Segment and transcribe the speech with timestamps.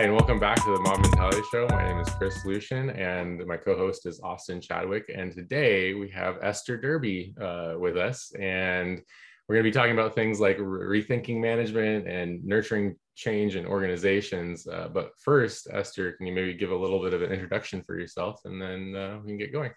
[0.00, 1.66] Hi, and welcome back to the Mob Mentality Show.
[1.68, 5.10] My name is Chris Lucian, and my co host is Austin Chadwick.
[5.14, 9.02] And today we have Esther Derby uh, with us, and
[9.46, 13.66] we're going to be talking about things like re- rethinking management and nurturing change in
[13.66, 14.66] organizations.
[14.66, 18.00] Uh, but first, Esther, can you maybe give a little bit of an introduction for
[18.00, 19.70] yourself, and then uh, we can get going?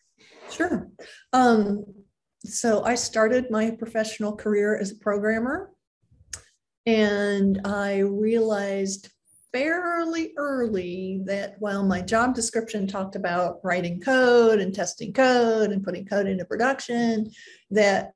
[0.50, 0.88] Sure.
[1.34, 1.84] Um,
[2.46, 5.72] so I started my professional career as a programmer,
[6.86, 9.10] and I realized
[9.54, 15.84] fairly early that while my job description talked about writing code and testing code and
[15.84, 17.30] putting code into production,
[17.70, 18.14] that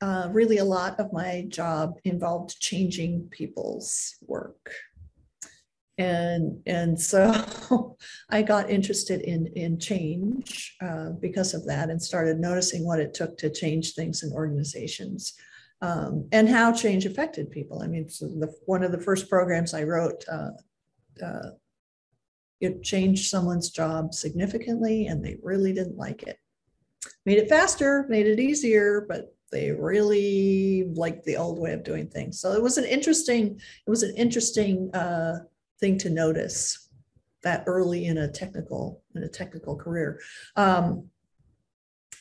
[0.00, 4.74] uh, really a lot of my job involved changing people's work.
[5.96, 7.96] And, and so
[8.30, 13.14] I got interested in, in change uh, because of that and started noticing what it
[13.14, 15.34] took to change things in organizations.
[15.82, 17.82] Um, and how change affected people.
[17.82, 20.50] I mean, so the, one of the first programs I wrote uh,
[21.22, 21.50] uh,
[22.60, 26.38] it changed someone's job significantly and they really didn't like it.
[27.24, 32.08] Made it faster, made it easier, but they really liked the old way of doing
[32.08, 32.40] things.
[32.40, 35.40] So it was an interesting, it was an interesting uh,
[35.80, 36.88] thing to notice
[37.42, 40.20] that early in a technical in a technical career.
[40.56, 41.08] Um,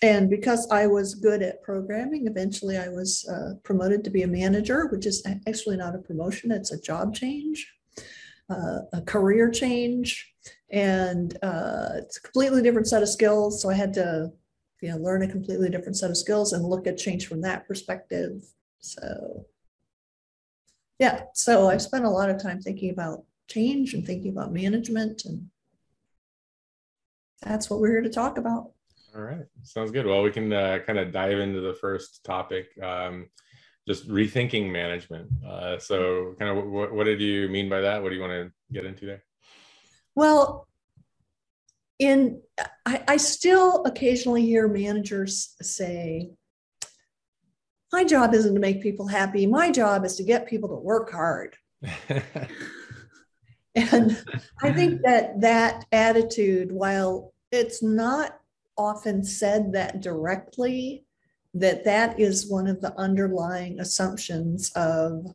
[0.01, 4.27] and because I was good at programming, eventually I was uh, promoted to be a
[4.27, 7.69] manager, which is actually not a promotion; it's a job change
[8.49, 10.33] uh, a career change
[10.71, 13.61] and uh, it's a completely different set of skills.
[13.61, 14.31] So I had to,
[14.81, 17.67] you know, learn a completely different set of skills and look at change from that
[17.67, 18.43] perspective.
[18.79, 19.45] So,
[20.99, 25.25] yeah, so I've spent a lot of time thinking about change and thinking about management,
[25.25, 25.49] and
[27.41, 28.71] that's what we're here to talk about.
[29.15, 30.05] All right, sounds good.
[30.05, 32.67] Well, we can uh, kind of dive into the first topic.
[32.81, 33.27] Um,
[33.89, 35.27] just rethinking management.
[35.43, 38.03] Uh, so, kind of, what, what did you mean by that?
[38.03, 39.23] What do you want to get into there?
[40.13, 40.67] Well,
[41.97, 42.39] in
[42.85, 46.29] I, I still occasionally hear managers say,
[47.91, 49.47] "My job isn't to make people happy.
[49.47, 51.55] My job is to get people to work hard."
[53.75, 54.21] and
[54.61, 58.37] I think that that attitude, while it's not
[58.77, 61.05] often said that directly,
[61.53, 65.25] that that is one of the underlying assumptions of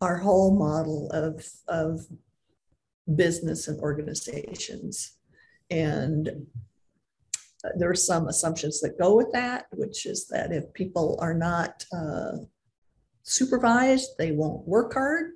[0.00, 2.06] our whole model of, of
[3.14, 5.16] business and organizations.
[5.70, 6.46] And
[7.76, 11.84] there are some assumptions that go with that, which is that if people are not
[11.92, 12.38] uh,
[13.22, 15.32] supervised, they won't work hard,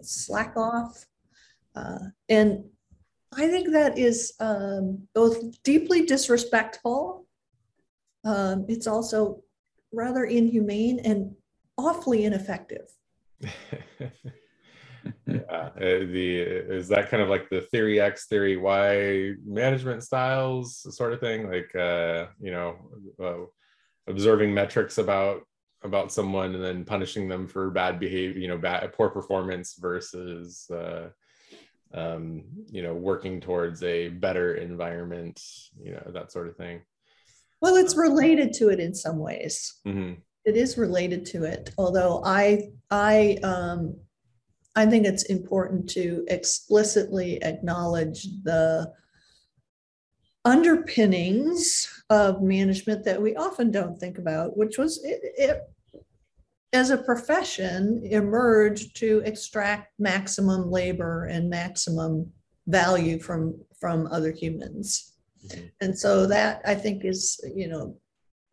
[0.00, 1.06] slack off.
[1.74, 1.98] Uh,
[2.28, 2.64] and
[3.32, 7.26] I think that is um, both deeply disrespectful.
[8.24, 9.42] Um, it's also
[9.94, 11.34] rather inhumane and
[11.78, 12.88] awfully ineffective.
[15.26, 20.86] yeah, uh, the is that kind of like the theory X, theory Y management styles
[20.96, 22.76] sort of thing, like uh, you know,
[23.22, 25.42] uh, observing metrics about
[25.82, 30.70] about someone and then punishing them for bad behavior, you know, bad poor performance versus
[30.70, 31.08] uh,
[31.92, 35.40] um, you know, working towards a better environment,
[35.80, 36.80] you know, that sort of thing.
[37.64, 39.80] Well, it's related to it in some ways.
[39.86, 40.20] Mm-hmm.
[40.44, 43.96] It is related to it, although I I um,
[44.76, 48.92] I think it's important to explicitly acknowledge the
[50.44, 55.62] underpinnings of management that we often don't think about, which was it, it
[56.74, 62.30] as a profession emerged to extract maximum labor and maximum
[62.66, 65.13] value from from other humans
[65.46, 65.66] Mm-hmm.
[65.80, 67.96] And so that I think is, you know,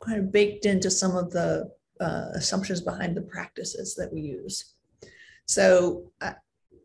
[0.02, 1.70] kind of baked into some of the
[2.00, 4.74] uh, assumptions behind the practices that we use.
[5.46, 6.32] So uh,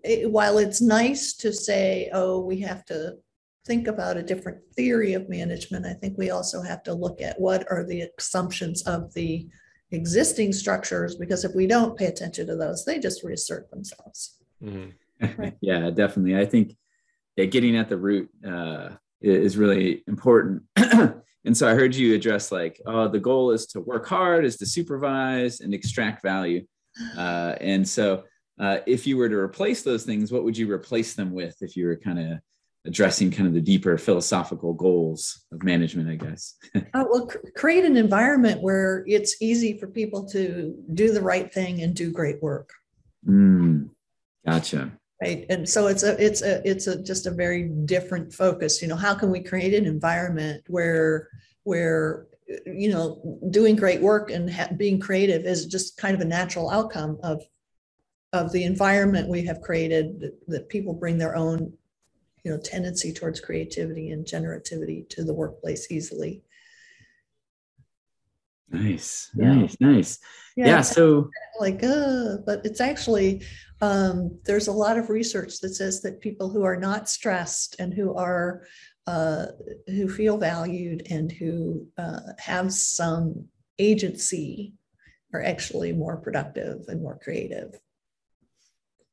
[0.03, 3.17] it, while it's nice to say, oh, we have to
[3.65, 7.39] think about a different theory of management, I think we also have to look at
[7.39, 9.47] what are the assumptions of the
[9.91, 14.37] existing structures, because if we don't pay attention to those, they just reassert themselves.
[14.63, 14.89] Mm-hmm.
[15.35, 15.57] Right.
[15.61, 16.37] yeah, definitely.
[16.37, 16.77] I think
[17.37, 18.89] yeah, getting at the root uh,
[19.21, 20.63] is really important.
[20.75, 24.57] and so I heard you address like, oh, the goal is to work hard, is
[24.57, 26.65] to supervise and extract value.
[27.17, 28.23] Uh, and so
[28.59, 31.75] uh, if you were to replace those things, what would you replace them with if
[31.75, 32.39] you were kind of
[32.85, 36.55] addressing kind of the deeper philosophical goals of management, I guess?
[36.75, 41.53] uh, well, cr- create an environment where it's easy for people to do the right
[41.53, 42.71] thing and do great work.
[43.27, 43.89] Mm,
[44.45, 48.81] gotcha right and so it's a it's a it's a just a very different focus
[48.81, 51.29] you know how can we create an environment where
[51.63, 52.27] where
[52.65, 56.69] you know doing great work and ha- being creative is just kind of a natural
[56.69, 57.41] outcome of
[58.33, 61.73] of the environment we have created that, that people bring their own
[62.43, 66.43] you know tendency towards creativity and generativity to the workplace easily.
[68.69, 69.53] Nice, yeah.
[69.53, 70.19] nice, nice.
[70.55, 71.29] Yeah, yeah so
[71.59, 73.43] like, uh, but it's actually
[73.81, 77.93] um, there's a lot of research that says that people who are not stressed and
[77.93, 78.63] who are
[79.05, 79.47] uh,
[79.87, 83.45] who feel valued and who uh, have some
[83.79, 84.73] agency
[85.33, 87.79] are actually more productive and more creative.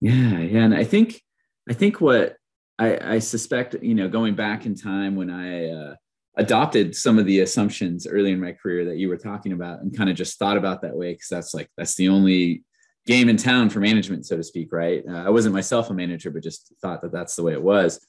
[0.00, 1.20] Yeah, yeah, and I think
[1.68, 2.36] I think what
[2.78, 5.94] I, I suspect, you know, going back in time when I uh,
[6.36, 9.96] adopted some of the assumptions early in my career that you were talking about, and
[9.96, 12.64] kind of just thought about that way because that's like that's the only
[13.06, 15.02] game in town for management, so to speak, right?
[15.08, 18.04] Uh, I wasn't myself a manager, but just thought that that's the way it was.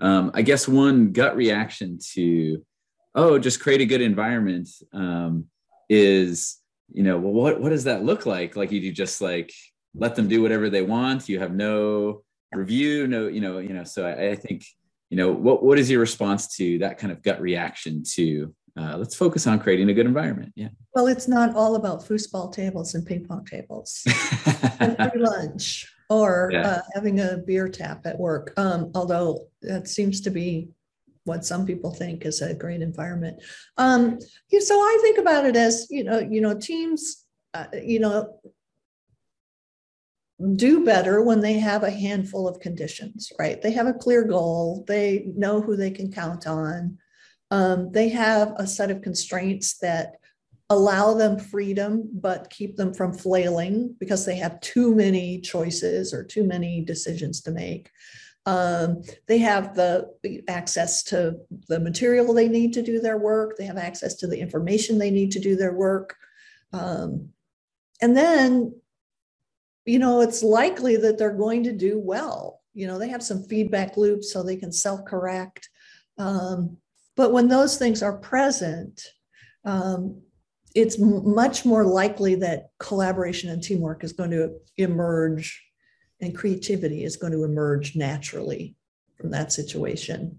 [0.00, 2.64] Um, I guess one gut reaction to,
[3.14, 5.46] oh, just create a good environment um,
[5.88, 6.58] is,
[6.92, 8.56] you know, well, what what does that look like?
[8.56, 9.52] Like you do just like
[9.94, 11.28] let them do whatever they want.
[11.28, 13.84] You have no review, no, you know, you know.
[13.84, 14.64] So I, I think,
[15.10, 18.96] you know, what what is your response to that kind of gut reaction to uh,
[18.96, 20.52] let's focus on creating a good environment.
[20.54, 20.68] Yeah.
[20.94, 24.02] Well, it's not all about foosball tables and ping pong tables
[24.80, 26.68] and free lunch or yeah.
[26.68, 28.52] uh, having a beer tap at work.
[28.56, 30.68] Um, although that seems to be
[31.24, 33.42] what some people think is a great environment.
[33.78, 37.24] Um, so I think about it as you know, you know, teams,
[37.54, 38.38] uh, you know,
[40.54, 43.60] do better when they have a handful of conditions, right?
[43.60, 44.84] They have a clear goal.
[44.86, 46.98] They know who they can count on.
[47.50, 50.16] Um, they have a set of constraints that
[50.68, 56.24] allow them freedom, but keep them from flailing because they have too many choices or
[56.24, 57.90] too many decisions to make.
[58.46, 60.08] Um, they have the
[60.48, 61.36] access to
[61.68, 63.56] the material they need to do their work.
[63.56, 66.16] They have access to the information they need to do their work.
[66.72, 67.30] Um,
[68.00, 68.74] and then,
[69.84, 72.60] you know, it's likely that they're going to do well.
[72.72, 75.68] You know, they have some feedback loops so they can self correct.
[76.18, 76.76] Um,
[77.16, 79.02] but when those things are present,
[79.64, 80.20] um,
[80.74, 85.62] it's much more likely that collaboration and teamwork is going to emerge
[86.20, 88.76] and creativity is going to emerge naturally
[89.16, 90.38] from that situation.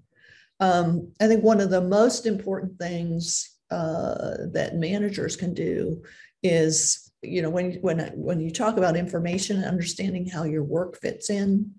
[0.59, 6.03] Um, I think one of the most important things uh, that managers can do
[6.43, 10.99] is, you know, when when when you talk about information and understanding how your work
[10.99, 11.71] fits in.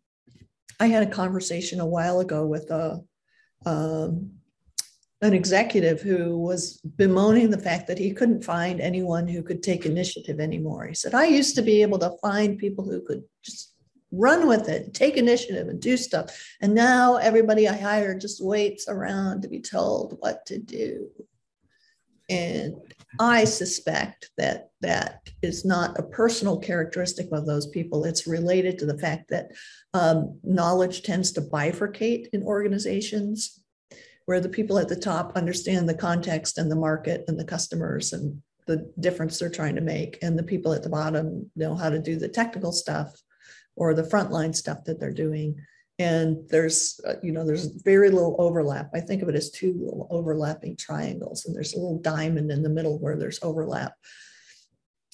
[0.81, 3.01] I had a conversation a while ago with a
[3.67, 4.38] um,
[5.21, 9.85] an executive who was bemoaning the fact that he couldn't find anyone who could take
[9.85, 10.87] initiative anymore.
[10.87, 13.75] He said, I used to be able to find people who could just
[14.13, 16.57] run with it, take initiative and do stuff.
[16.61, 21.09] And now everybody I hire just waits around to be told what to do.
[22.31, 22.75] And
[23.19, 28.05] I suspect that that is not a personal characteristic of those people.
[28.05, 29.51] It's related to the fact that
[29.95, 33.58] um, knowledge tends to bifurcate in organizations
[34.29, 38.13] where the people at the top understand the context and the market and the customers
[38.13, 40.19] and the difference they're trying to make.
[40.21, 43.11] And the people at the bottom know how to do the technical stuff
[43.75, 45.57] or the frontline stuff that they're doing.
[45.99, 48.91] And there's uh, you know there's very little overlap.
[48.93, 52.63] I think of it as two little overlapping triangles and there's a little diamond in
[52.63, 53.95] the middle where there's overlap.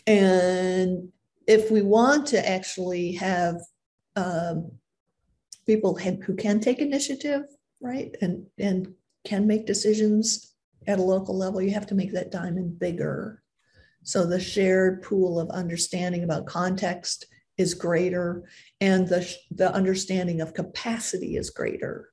[0.08, 1.10] And
[1.46, 3.60] if we want to actually have
[4.16, 4.72] um,
[5.66, 7.42] people who can take initiative
[7.80, 8.92] right and and
[9.24, 10.54] can make decisions
[10.86, 13.42] at a local level, you have to make that diamond bigger.
[14.02, 17.26] So the shared pool of understanding about context
[17.56, 18.44] is greater
[18.80, 22.10] and the, the understanding of capacity is greater.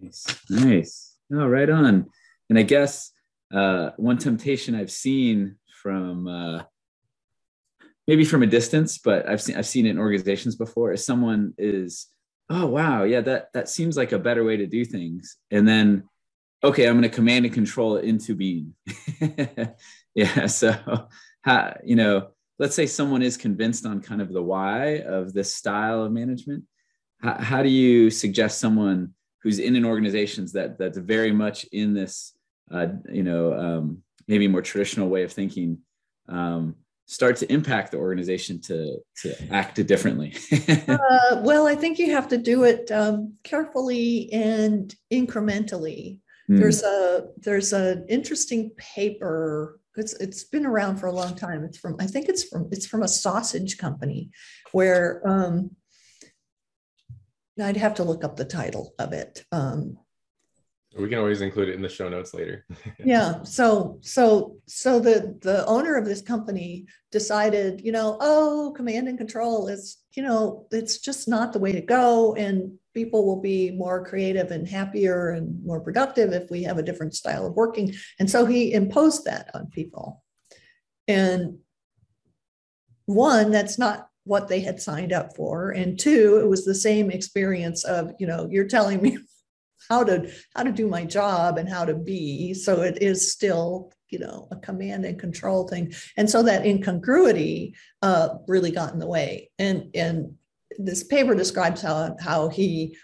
[0.00, 0.26] Nice.
[0.50, 1.16] Nice.
[1.32, 2.06] Oh, right on.
[2.48, 3.12] And I guess
[3.54, 6.62] uh, one temptation I've seen from uh,
[8.06, 11.54] maybe from a distance, but I've seen I've seen it in organizations before is someone
[11.58, 12.08] is
[12.50, 13.04] oh wow.
[13.04, 15.36] Yeah that that seems like a better way to do things.
[15.50, 16.04] And then
[16.62, 18.74] okay i'm going to command and control it into being.
[20.12, 20.74] Yeah so
[21.42, 25.54] how, you know let's say someone is convinced on kind of the why of this
[25.54, 26.62] style of management.
[27.22, 31.94] How, how do you suggest someone who's in an organization that that's very much in
[31.94, 32.34] this
[32.70, 35.78] uh, you know um, maybe more traditional way of thinking
[36.28, 36.76] um,
[37.10, 40.34] start to impact the organization to to act differently?
[40.88, 46.20] uh, well, I think you have to do it um, carefully and incrementally.
[46.48, 46.60] Mm.
[46.60, 49.80] There's a there's an interesting paper.
[49.96, 51.64] It's it's been around for a long time.
[51.64, 54.30] It's from I think it's from it's from a sausage company,
[54.70, 55.72] where um,
[57.60, 59.44] I'd have to look up the title of it.
[59.50, 59.98] Um,
[60.98, 62.66] we can always include it in the show notes later.
[63.04, 63.42] yeah.
[63.44, 69.16] So so so the the owner of this company decided, you know, oh, command and
[69.16, 72.34] control is, you know, it's just not the way to go.
[72.34, 76.82] And people will be more creative and happier and more productive if we have a
[76.82, 77.94] different style of working.
[78.18, 80.24] And so he imposed that on people.
[81.06, 81.58] And
[83.06, 85.70] one, that's not what they had signed up for.
[85.70, 89.18] And two, it was the same experience of, you know, you're telling me
[89.90, 92.54] how to how to do my job and how to be.
[92.54, 95.92] So it is still you know a command and control thing.
[96.16, 99.50] And so that incongruity uh, really got in the way.
[99.58, 100.36] And and
[100.78, 102.96] this paper describes how how he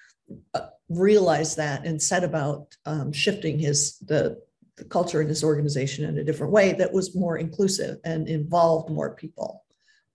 [0.55, 4.41] uh, realized that and set about um, shifting his the,
[4.77, 8.91] the culture in his organization in a different way that was more inclusive and involved
[8.91, 9.65] more people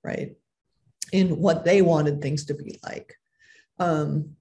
[0.03, 0.35] right
[1.11, 3.17] in what they wanted things to be like.
[3.79, 4.35] Um,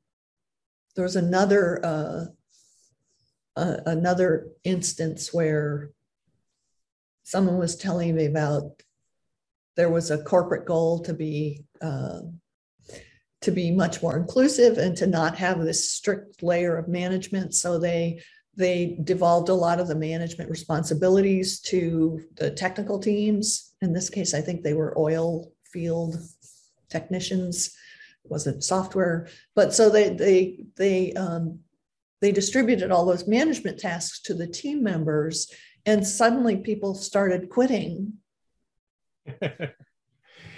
[0.94, 2.24] there was another uh,
[3.56, 5.90] uh, another instance where
[7.24, 8.82] someone was telling me about
[9.76, 12.20] there was a corporate goal to be uh,
[13.42, 17.54] to be much more inclusive and to not have this strict layer of management.
[17.54, 18.22] So they
[18.56, 23.74] they devolved a lot of the management responsibilities to the technical teams.
[23.80, 26.16] In this case i think they were oil field
[26.90, 27.74] technicians
[28.24, 31.60] wasn't software, but so they they they um,
[32.20, 35.50] they distributed all those management tasks to the team members,
[35.86, 38.14] and suddenly people started quitting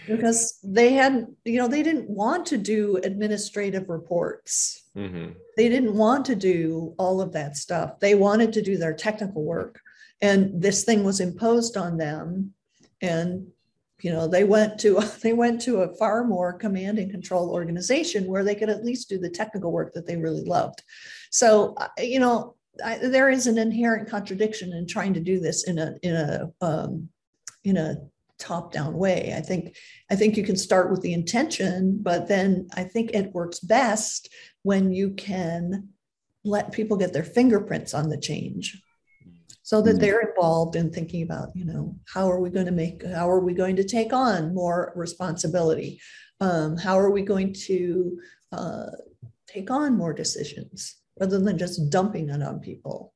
[0.07, 4.85] because they had you know they didn't want to do administrative reports.
[4.97, 5.33] Mm-hmm.
[5.57, 8.01] They didn't want to do all of that stuff.
[8.01, 9.81] They wanted to do their technical work,
[10.21, 12.53] and this thing was imposed on them,
[13.01, 13.49] and
[14.03, 18.27] you know they went to they went to a far more command and control organization
[18.27, 20.83] where they could at least do the technical work that they really loved.
[21.31, 25.79] So you know I, there is an inherent contradiction in trying to do this in
[25.79, 27.09] a in a um,
[27.65, 27.97] in a
[28.39, 29.33] top down way.
[29.37, 29.77] I think
[30.11, 34.29] i think you can start with the intention but then i think it works best
[34.63, 35.89] when you can
[36.45, 38.83] let people get their fingerprints on the change
[39.73, 40.01] so that mm.
[40.01, 43.41] they're involved in thinking about you know how are we going to make how are
[43.41, 45.99] we going to take on more responsibility?
[46.41, 48.21] Um, how are we going to
[48.53, 48.91] uh,
[49.47, 53.15] take on more decisions rather than just dumping it on people?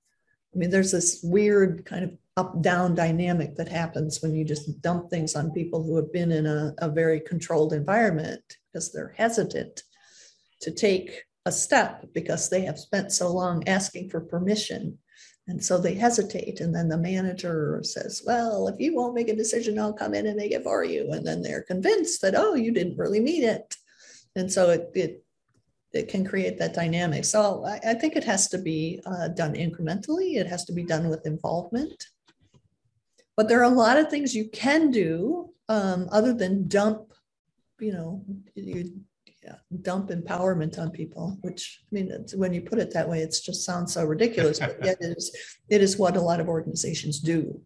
[0.54, 4.80] I mean there's this weird kind of up down dynamic that happens when you just
[4.80, 9.14] dump things on people who have been in a, a very controlled environment because they're
[9.18, 9.82] hesitant
[10.62, 14.96] to take a step because they have spent so long asking for permission
[15.48, 16.60] and so they hesitate.
[16.60, 20.26] And then the manager says, Well, if you won't make a decision, I'll come in
[20.26, 21.12] and make it for you.
[21.12, 23.76] And then they're convinced that, oh, you didn't really mean it.
[24.34, 25.24] And so it, it,
[25.92, 27.24] it can create that dynamic.
[27.24, 30.82] So I, I think it has to be uh, done incrementally, it has to be
[30.82, 32.06] done with involvement.
[33.36, 37.12] But there are a lot of things you can do um, other than dump,
[37.78, 38.24] you know,
[38.54, 39.00] you
[39.46, 43.34] yeah, dump empowerment on people, which I mean, when you put it that way, it
[43.44, 45.36] just sounds so ridiculous, but yet it is,
[45.68, 47.60] it is what a lot of organizations do.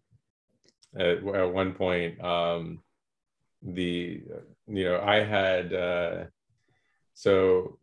[0.95, 2.83] At, at one point, um,
[3.63, 4.21] the,
[4.67, 6.23] you know, I had, uh,
[7.15, 7.79] so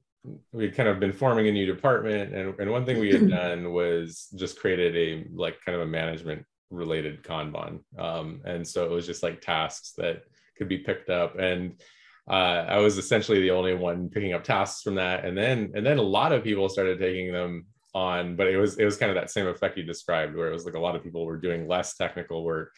[0.52, 3.73] we'd kind of been forming a new department and, and one thing we had done
[3.73, 8.90] was just created a like kind of a management related kanban um, and so it
[8.90, 10.23] was just like tasks that
[10.57, 11.81] could be picked up and
[12.29, 15.85] uh, I was essentially the only one picking up tasks from that, and then and
[15.85, 19.11] then a lot of people started taking them on, but it was it was kind
[19.11, 21.39] of that same effect you described, where it was like a lot of people were
[21.39, 22.75] doing less technical work,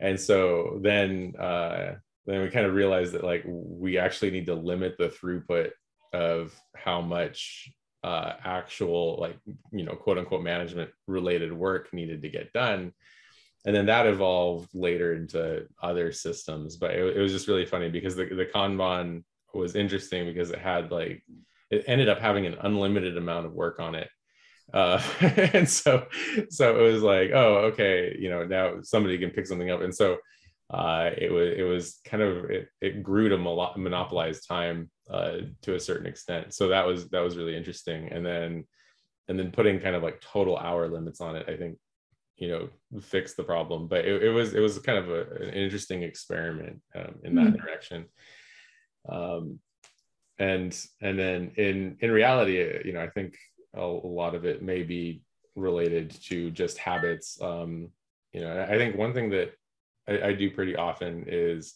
[0.00, 1.94] and so then uh,
[2.26, 5.70] then we kind of realized that like we actually need to limit the throughput
[6.12, 7.72] of how much
[8.04, 9.38] uh, actual like
[9.70, 12.92] you know quote unquote management related work needed to get done
[13.64, 17.88] and then that evolved later into other systems but it, it, was just really funny
[17.88, 19.22] because the, the kanban
[19.54, 21.22] was interesting because it had like
[21.70, 24.08] it ended up having an unlimited amount of work on it.
[24.72, 25.02] Uh,
[25.54, 26.06] and so
[26.50, 29.80] so it was like oh okay you know now somebody can pick something up.
[29.80, 30.18] And so
[30.70, 35.74] uh, it was it was kind of it, it grew to monopolize time uh, to
[35.74, 36.54] a certain extent.
[36.54, 38.10] So that was that was really interesting.
[38.12, 38.64] And then
[39.28, 41.78] and then putting kind of like total hour limits on it i think
[42.42, 42.68] you know
[43.00, 46.80] fix the problem but it, it was it was kind of a, an interesting experiment
[46.96, 47.64] um, in that mm-hmm.
[47.64, 48.04] direction.
[49.08, 49.60] Um,
[50.40, 53.36] and and then in in reality uh, you know i think
[53.76, 55.22] a, a lot of it may be
[55.54, 57.40] related to just habits.
[57.40, 57.90] Um,
[58.32, 59.52] you know i think one thing that
[60.08, 61.74] I, I do pretty often is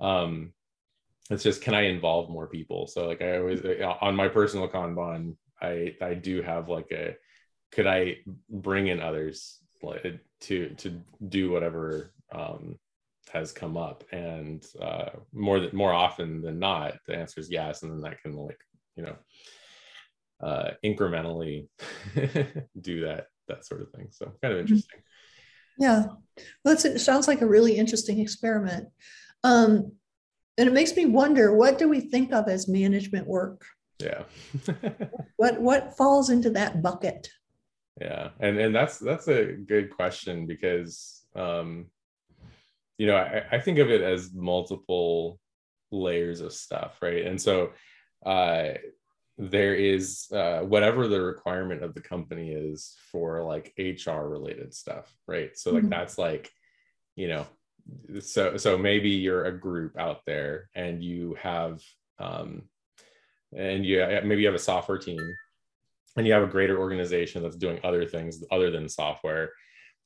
[0.00, 0.52] um,
[1.30, 2.88] it's just can i involve more people?
[2.88, 7.14] So like i always uh, on my personal kanban i i do have like a
[7.74, 9.58] could I bring in others
[10.40, 12.78] to to do whatever um,
[13.32, 14.04] has come up?
[14.12, 18.20] And uh, more than more often than not, the answer is yes, and then that
[18.22, 18.60] can like
[18.96, 19.16] you know
[20.42, 21.68] uh, incrementally
[22.80, 24.08] do that that sort of thing.
[24.10, 24.74] So kind of mm-hmm.
[24.74, 25.00] interesting.
[25.78, 26.04] Yeah,
[26.64, 28.88] well, it sounds like a really interesting experiment.
[29.42, 29.92] Um,
[30.56, 33.64] and it makes me wonder what do we think of as management work
[34.00, 34.22] yeah
[35.36, 37.28] what what falls into that bucket
[38.00, 41.86] yeah and and that's that's a good question because um
[42.98, 45.38] you know I, I think of it as multiple
[45.92, 47.70] layers of stuff right and so
[48.26, 48.70] uh
[49.36, 55.12] there is uh, whatever the requirement of the company is for like hr related stuff
[55.26, 55.90] right so like mm-hmm.
[55.90, 56.50] that's like
[57.16, 57.46] you know
[58.20, 61.82] so so maybe you're a group out there and you have
[62.18, 62.62] um
[63.56, 65.20] and you maybe you have a software team
[66.16, 69.50] and you have a greater organization that's doing other things other than software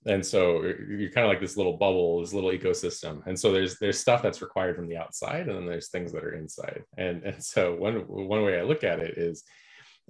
[0.07, 3.79] and so you're kind of like this little bubble this little ecosystem and so there's
[3.79, 7.23] there's stuff that's required from the outside and then there's things that are inside and
[7.25, 9.45] and so one one way i look at it is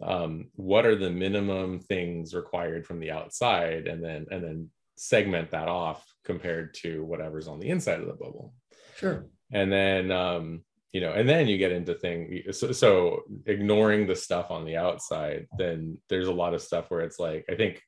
[0.00, 5.50] um, what are the minimum things required from the outside and then and then segment
[5.52, 8.52] that off compared to whatever's on the inside of the bubble.
[8.96, 9.26] Sure.
[9.52, 12.58] And then, um, you know, and then you get into things.
[12.58, 17.02] So, so ignoring the stuff on the outside, then there's a lot of stuff where
[17.02, 17.82] it's like, I think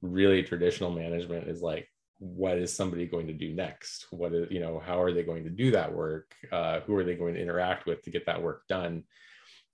[0.00, 4.06] really traditional management is like, what is somebody going to do next?
[4.10, 6.34] What is, you know, how are they going to do that work?
[6.50, 9.04] Uh, who are they going to interact with to get that work done?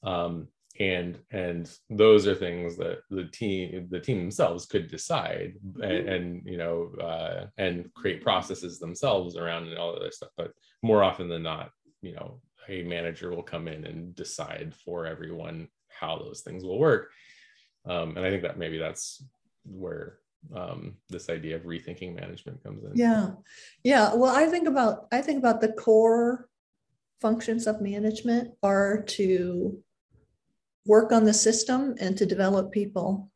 [0.03, 0.49] Um,
[0.81, 6.09] and and those are things that the team the team themselves could decide and, mm-hmm.
[6.09, 10.51] and you know uh, and create processes themselves around and all of that stuff but
[10.83, 11.71] more often than not
[12.01, 16.79] you know a manager will come in and decide for everyone how those things will
[16.79, 17.11] work
[17.87, 19.25] um, and i think that maybe that's
[19.65, 20.19] where
[20.55, 23.31] um, this idea of rethinking management comes in yeah
[23.85, 26.49] yeah well i think about i think about the core
[27.21, 29.81] functions of management are to
[30.85, 33.31] work on the system and to develop people.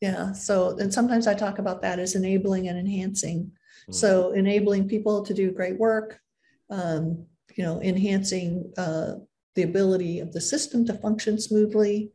[0.00, 0.32] Yeah.
[0.32, 3.40] So, and sometimes I talk about that as enabling and enhancing.
[3.44, 3.92] Mm-hmm.
[3.92, 6.20] So, enabling people to do great work,
[6.68, 7.24] um,
[7.56, 9.14] you know, enhancing uh,
[9.54, 12.10] the ability of the system to function smoothly.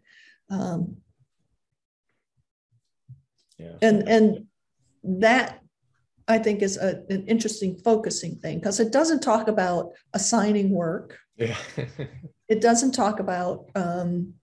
[0.49, 0.97] Um,
[3.57, 3.75] yeah.
[3.81, 4.45] And and
[5.03, 5.61] that
[6.27, 11.17] I think is a, an interesting focusing thing because it doesn't talk about assigning work.
[11.37, 11.57] Yeah.
[12.47, 14.33] it doesn't talk about um,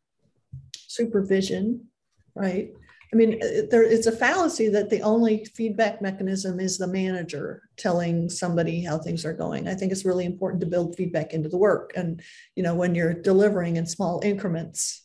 [0.75, 1.87] supervision,
[2.35, 2.71] right?
[3.13, 3.39] I mean,
[3.71, 8.99] there, it's a fallacy that the only feedback mechanism is the manager telling somebody how
[8.99, 9.69] things are going.
[9.69, 11.93] I think it's really important to build feedback into the work.
[11.95, 12.21] And,
[12.57, 15.03] you know, when you're delivering in small increments,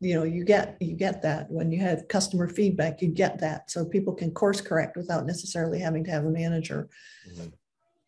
[0.00, 1.50] you know, you get you get that.
[1.50, 3.70] When you have customer feedback, you get that.
[3.70, 6.88] So people can course correct without necessarily having to have a manager
[7.28, 7.48] mm-hmm.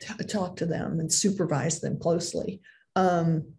[0.01, 2.61] t- talk to them and supervise them closely.
[2.95, 3.55] Um,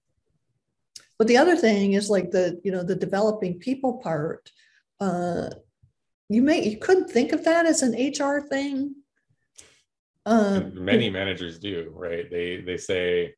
[1.18, 4.50] but the other thing is like the, you know, the developing people part.
[5.02, 5.50] Uh,
[6.30, 8.96] you may you couldn't think of that as an HR thing.
[10.26, 12.30] Um, many managers do, right?
[12.30, 13.34] They they say,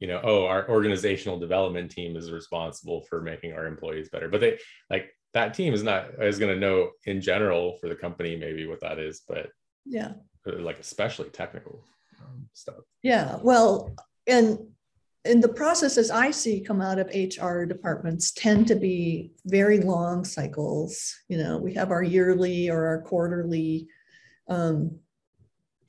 [0.00, 4.28] you know, oh, our organizational development team is responsible for making our employees better.
[4.28, 4.58] But they
[4.90, 8.66] like that team is not is going to know in general for the company maybe
[8.66, 9.50] what that is, but
[9.86, 11.84] yeah, like especially technical
[12.20, 12.82] um, stuff.
[13.02, 13.94] Yeah, well,
[14.26, 14.58] and
[15.28, 20.24] and the processes I see come out of HR departments tend to be very long
[20.24, 21.14] cycles.
[21.28, 23.88] You know, we have our yearly or our quarterly,
[24.48, 24.98] um,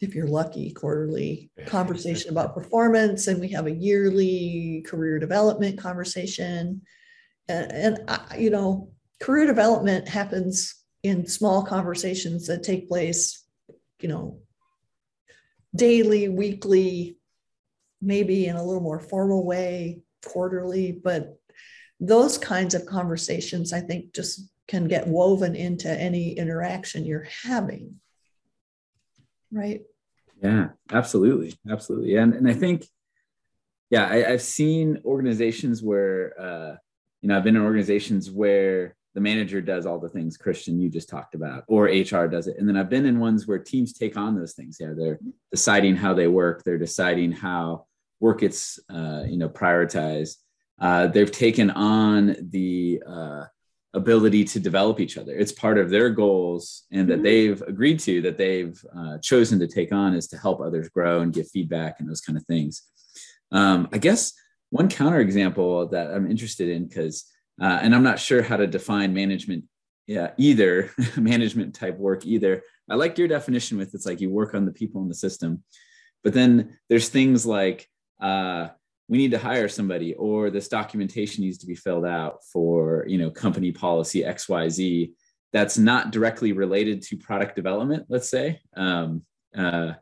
[0.02, 6.82] if you're lucky, quarterly conversation about performance, and we have a yearly career development conversation.
[7.48, 13.46] And, and I, you know, career development happens in small conversations that take place,
[14.02, 14.40] you know,
[15.76, 17.19] daily, weekly,
[18.02, 21.40] maybe in a little more formal way quarterly, but
[22.00, 27.96] those kinds of conversations, I think, just can get woven into any interaction you're having.
[29.52, 29.82] Right.
[30.42, 31.58] Yeah, absolutely.
[31.70, 32.16] Absolutely.
[32.16, 32.86] And, and I think,
[33.90, 36.76] yeah, I, have seen organizations where, uh,
[37.22, 40.88] you know, I've been in organizations where the manager does all the things Christian you
[40.88, 42.58] just talked about, or HR does it.
[42.58, 44.78] And then I've been in ones where teams take on those things.
[44.80, 45.20] Yeah, they're
[45.52, 47.88] deciding how they work, they're deciding how
[48.20, 50.36] work gets uh, you know prioritized.
[50.80, 53.44] Uh, they've taken on the uh,
[53.94, 55.36] ability to develop each other.
[55.36, 57.24] It's part of their goals, and that mm-hmm.
[57.24, 61.22] they've agreed to that they've uh, chosen to take on is to help others grow
[61.22, 62.84] and give feedback and those kind of things.
[63.52, 64.34] Um, I guess
[64.70, 67.26] one counterexample that I'm interested in because,
[67.62, 69.66] uh, and I'm not sure how to define management
[70.10, 74.56] yeah either management type work either i like your definition with it's like you work
[74.56, 75.64] on the people in the system
[76.24, 77.88] but then there's things like
[78.20, 78.68] uh,
[79.08, 83.18] we need to hire somebody or this documentation needs to be filled out for you
[83.18, 85.12] know company policy xyz
[85.52, 88.60] that's not directly related to product development let's say.
[88.76, 89.24] Um,
[89.58, 89.94] uh,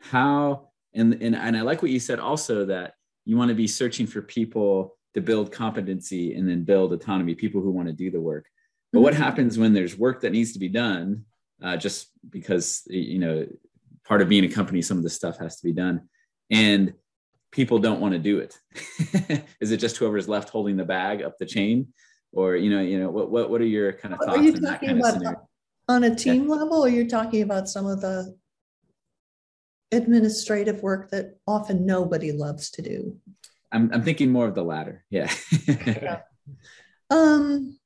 [0.00, 3.66] how and, and and i like what you said also that you want to be
[3.66, 8.10] searching for people to build competency and then build autonomy people who want to do
[8.10, 8.46] the work.
[8.92, 9.22] But what mm-hmm.
[9.22, 11.24] happens when there's work that needs to be done
[11.62, 13.46] uh, just because you know
[14.04, 16.08] part of being a company some of this stuff has to be done.
[16.50, 16.94] And
[17.52, 18.58] people don't want to do it.
[19.60, 21.92] Is it just whoever's left holding the bag up the chain?
[22.32, 24.58] Or you know you know what what, what are your kind of thoughts are you
[24.58, 25.46] talking about
[25.86, 26.54] on a team yeah.
[26.54, 28.34] level or you're talking about some of the
[29.92, 33.18] administrative work that often nobody loves to do?
[33.70, 35.30] I'm, I'm thinking more of the latter yeah,
[35.66, 36.20] yeah.
[37.10, 37.78] um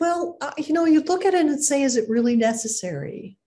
[0.00, 3.38] well uh, you know you look at it and say is it really necessary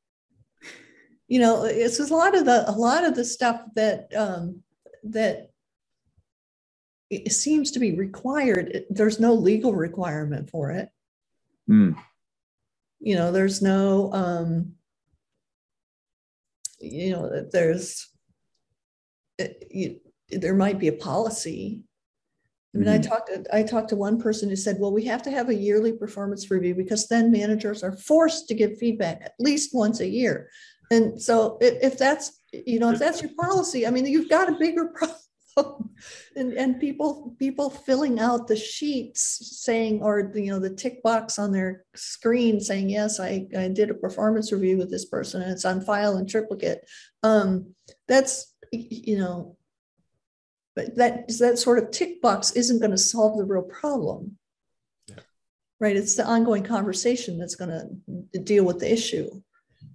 [1.33, 4.61] you know it's a lot of the a lot of the stuff that um
[5.03, 5.49] that
[7.09, 10.89] it seems to be required there's no legal requirement for it
[11.67, 11.97] mm.
[12.99, 14.73] you know there's no um
[16.79, 18.09] you know there's
[19.39, 21.81] it, you, there might be a policy
[22.75, 22.95] I mean, mm-hmm.
[22.95, 25.49] I talked to, I talked to one person who said, well, we have to have
[25.49, 29.99] a yearly performance review because then managers are forced to give feedback at least once
[29.99, 30.49] a year.
[30.93, 34.47] And so if, if that's, you know, if that's your policy, I mean, you've got
[34.49, 34.85] a bigger
[35.55, 35.89] problem.
[36.35, 41.37] and, and people people filling out the sheets saying or you know the tick box
[41.37, 45.51] on their screen saying yes I, I did a performance review with this person and
[45.51, 46.83] it's on file in triplicate
[47.21, 47.75] um,
[48.07, 49.55] that's you know
[50.75, 54.39] but that that sort of tick box isn't going to solve the real problem
[55.07, 55.17] yeah.
[55.79, 58.01] right it's the ongoing conversation that's going
[58.33, 59.29] to deal with the issue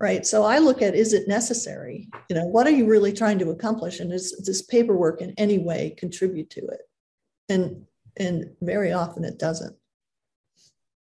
[0.00, 0.26] right?
[0.26, 2.08] So i look at is it necessary?
[2.28, 4.00] You know what are you really trying to accomplish?
[4.00, 6.80] And is this paperwork in any way contribute to it?
[7.48, 7.84] And
[8.18, 9.76] and very often it doesn't.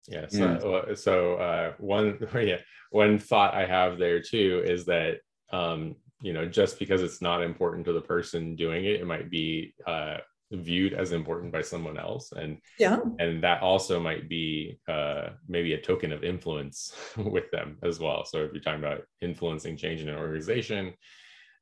[0.09, 0.95] Yeah so, yeah.
[0.95, 2.59] so uh, one yeah
[2.91, 5.19] one thought i have there too is that
[5.53, 9.31] um you know just because it's not important to the person doing it it might
[9.31, 10.19] be uh,
[10.53, 15.73] viewed as important by someone else and yeah and that also might be uh, maybe
[15.73, 20.01] a token of influence with them as well so if you're talking about influencing change
[20.01, 20.93] in an organization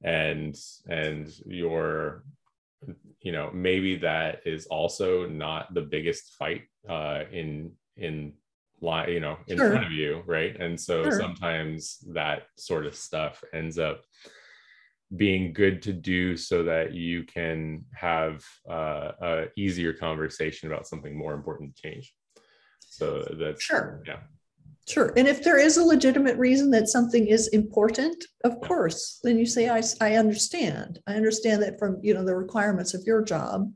[0.04, 0.56] and
[0.88, 2.24] and your
[3.20, 8.32] you know maybe that is also not the biggest fight uh, in in
[8.80, 9.70] line you know in sure.
[9.70, 11.12] front of you right and so sure.
[11.12, 14.02] sometimes that sort of stuff ends up
[15.16, 21.16] being good to do so that you can have uh, a easier conversation about something
[21.16, 22.14] more important to change.
[22.80, 24.02] So that's sure.
[24.06, 24.20] yeah.
[24.88, 25.12] Sure.
[25.16, 28.66] And if there is a legitimate reason that something is important of yeah.
[28.66, 30.98] course then you say I, I understand.
[31.06, 33.72] I understand that from you know the requirements of your job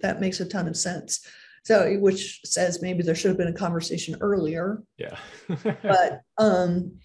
[0.00, 1.24] that makes a ton of sense.
[1.64, 4.82] So which says maybe there should have been a conversation earlier.
[4.96, 5.16] Yeah.
[5.82, 6.98] But um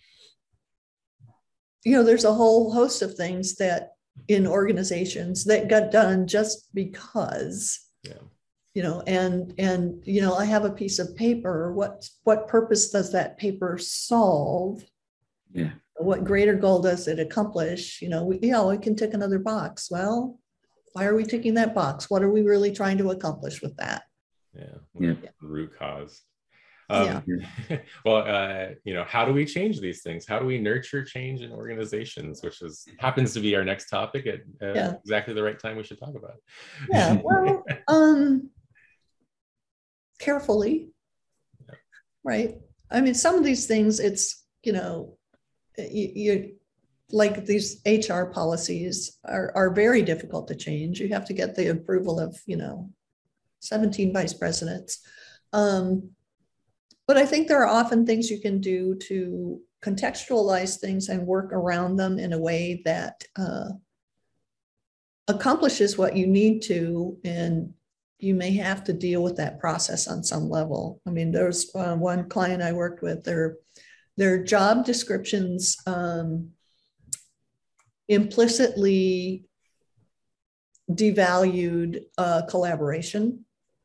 [1.84, 3.92] you know, there's a whole host of things that
[4.28, 7.80] in organizations that got done just because.
[8.04, 8.14] Yeah.
[8.74, 11.72] You know, and and you know, I have a piece of paper.
[11.74, 14.84] What what purpose does that paper solve?
[15.52, 15.72] Yeah.
[15.98, 18.02] What greater goal does it accomplish?
[18.02, 19.92] You know, we, yeah, we can tick another box.
[19.92, 20.40] Well,
[20.94, 22.10] why are we ticking that box?
[22.10, 24.04] What are we really trying to accomplish with that?
[24.56, 24.78] Yeah.
[25.00, 25.14] yeah.
[25.40, 26.24] Root cause.
[26.90, 27.78] Um, yeah.
[28.06, 30.26] well, uh, you know, how do we change these things?
[30.28, 34.28] How do we nurture change in organizations, which is happens to be our next topic
[34.28, 34.94] at uh, yeah.
[35.04, 36.36] exactly the right time we should talk about.
[36.90, 37.22] Yeah.
[37.24, 38.50] Well, um,
[40.20, 40.90] carefully,
[41.68, 41.76] yeah.
[42.24, 42.56] right?
[42.92, 45.18] I mean, some of these things, it's you know,
[45.78, 46.56] you, you
[47.14, 51.00] like these HR policies are, are very difficult to change.
[51.00, 52.90] You have to get the approval of, you know,
[53.60, 55.00] 17 vice presidents.
[55.54, 56.10] Um,
[57.08, 61.52] but I think there are often things you can do to contextualize things and work
[61.52, 63.70] around them in a way that uh,
[65.28, 67.18] accomplishes what you need to.
[67.26, 67.74] And
[68.20, 71.02] you may have to deal with that process on some level.
[71.06, 73.58] I mean, there's uh, one client I worked with, their,
[74.16, 76.52] their job descriptions um,
[78.08, 79.44] implicitly
[80.90, 83.44] devalued uh, collaboration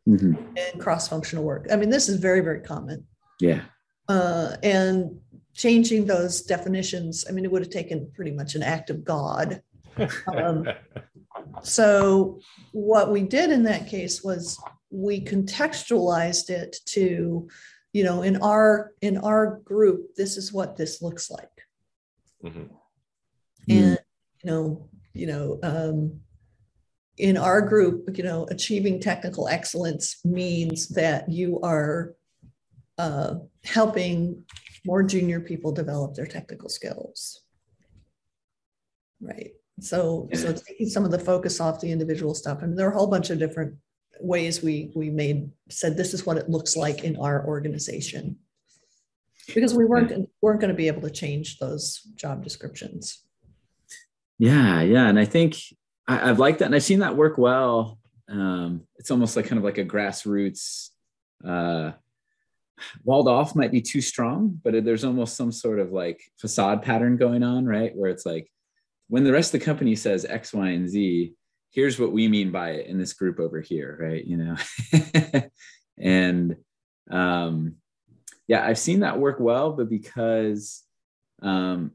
[0.09, 0.35] mm-hmm.
[0.57, 1.66] and cross-functional work.
[1.71, 3.07] I mean, this is very, very common.
[3.40, 3.62] Yeah.
[4.09, 5.18] Uh, and
[5.55, 9.62] changing those definitions, I mean, it would have taken pretty much an act of God.
[10.35, 10.66] Um,
[11.62, 12.40] so
[12.73, 14.59] what we did in that case was
[14.90, 17.49] we contextualized it to
[17.92, 21.49] you know, in our in our group, this is what this looks like.
[22.44, 22.64] Mm-hmm.
[23.71, 23.99] And
[24.42, 26.21] you know, you know, um,
[27.18, 32.14] in our group, you know, achieving technical excellence means that you are
[32.96, 34.44] uh, helping
[34.87, 37.42] more junior people develop their technical skills.
[39.20, 39.52] Right.
[39.81, 42.59] So, so taking some of the focus off the individual stuff.
[42.62, 43.74] I mean, there are a whole bunch of different
[44.20, 48.37] ways we we made said this is what it looks like in our organization
[49.54, 53.24] because we weren't weren't going to be able to change those job descriptions.
[54.38, 55.57] Yeah, yeah, and I think
[56.09, 57.99] I, have liked that, and I've seen that work well.
[58.29, 60.88] Um, it's almost like kind of like a grassroots.
[61.47, 61.92] Uh,
[63.05, 67.16] walled off might be too strong, but there's almost some sort of like facade pattern
[67.16, 67.94] going on, right?
[67.94, 68.51] Where it's like
[69.09, 71.35] when the rest of the company says X, Y, and Z,
[71.71, 74.25] here's what we mean by it in this group over here, right?
[74.25, 74.57] You know,
[75.99, 76.57] and
[77.11, 77.77] um,
[78.47, 80.83] yeah, I've seen that work well, but because
[81.42, 81.92] um,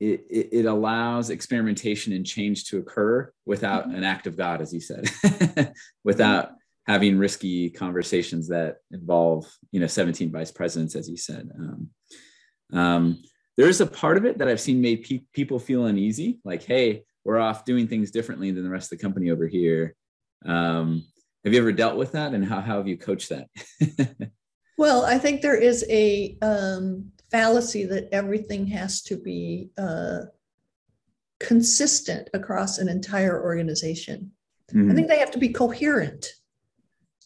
[0.00, 3.96] it, it, it, allows experimentation and change to occur without mm-hmm.
[3.96, 5.04] an act of God, as you said,
[6.04, 6.92] without mm-hmm.
[6.92, 11.50] having risky conversations that involve, you know, 17 vice presidents, as you said.
[11.54, 11.90] Um,
[12.72, 13.22] um,
[13.58, 16.62] there is a part of it that I've seen made pe- people feel uneasy, like,
[16.62, 19.94] hey, we're off doing things differently than the rest of the company over here.
[20.46, 21.04] Um,
[21.44, 23.48] have you ever dealt with that, and how, how have you coached that?
[24.78, 30.20] well, I think there is a um, fallacy that everything has to be uh,
[31.38, 34.32] consistent across an entire organization.
[34.72, 34.90] Mm-hmm.
[34.90, 36.26] I think they have to be coherent,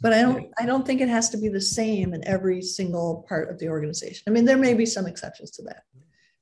[0.00, 0.50] but I don't.
[0.58, 3.68] I don't think it has to be the same in every single part of the
[3.68, 4.22] organization.
[4.26, 5.82] I mean, there may be some exceptions to that.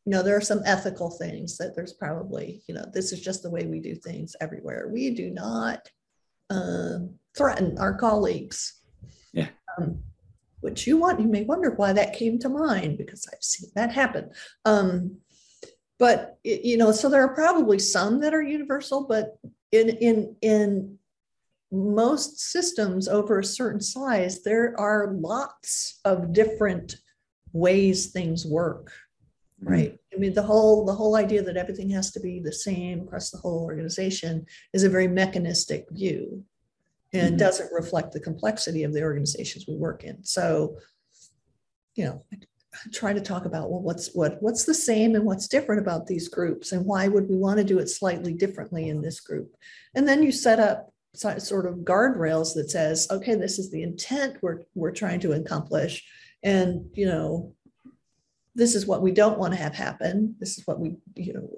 [0.05, 2.63] You know, there are some ethical things that there's probably.
[2.69, 4.89] You know, this is just the way we do things everywhere.
[4.93, 5.89] We do not
[6.51, 6.99] uh,
[7.37, 8.81] threaten our colleagues.
[9.33, 9.49] Yeah.
[9.79, 10.03] Um,
[10.63, 13.93] which you want, you may wonder why that came to mind because I've seen that
[13.93, 14.31] happen.
[14.65, 15.19] Um,
[15.99, 19.39] but it, you know, so there are probably some that are universal, but
[19.71, 20.99] in in in
[21.71, 26.97] most systems over a certain size, there are lots of different
[27.53, 28.93] ways things work.
[29.63, 29.73] Mm-hmm.
[29.73, 29.99] Right.
[30.15, 33.31] I mean, the whole the whole idea that everything has to be the same across
[33.31, 36.45] the whole organization is a very mechanistic view
[37.13, 37.37] and mm-hmm.
[37.37, 40.25] doesn't reflect the complexity of the organizations we work in.
[40.25, 40.77] So,
[41.95, 45.49] you know, I try to talk about well, what's what what's the same and what's
[45.49, 49.03] different about these groups, and why would we want to do it slightly differently in
[49.03, 49.55] this group?
[49.95, 54.39] And then you set up sort of guardrails that says, okay, this is the intent
[54.41, 56.03] we're we're trying to accomplish,
[56.43, 57.55] and you know,
[58.55, 60.35] this is what we don't want to have happen.
[60.39, 61.51] This is what we you know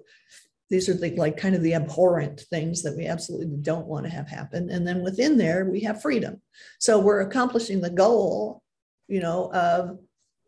[0.71, 4.11] these are the like kind of the abhorrent things that we absolutely don't want to
[4.11, 4.71] have happen.
[4.71, 6.41] And then within there we have freedom.
[6.79, 8.63] So we're accomplishing the goal
[9.09, 9.99] you know of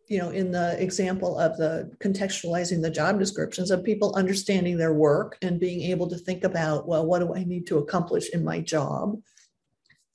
[0.08, 4.94] you know in the example of the contextualizing the job descriptions of people understanding their
[4.94, 8.44] work and being able to think about well what do i need to accomplish in
[8.44, 9.16] my job?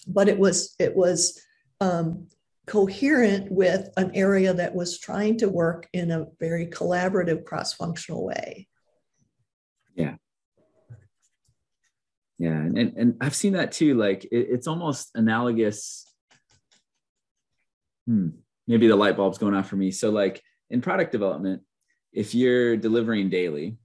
[0.07, 1.39] But it was it was
[1.79, 2.27] um,
[2.67, 8.67] coherent with an area that was trying to work in a very collaborative cross-functional way
[9.95, 10.15] yeah.
[12.37, 16.05] Yeah and, and, and i've seen that too like it, it's almost analogous.
[18.07, 18.29] Hmm,
[18.67, 19.91] maybe the light bulb's going off for me.
[19.91, 21.61] So like in product development
[22.11, 23.77] if you're delivering daily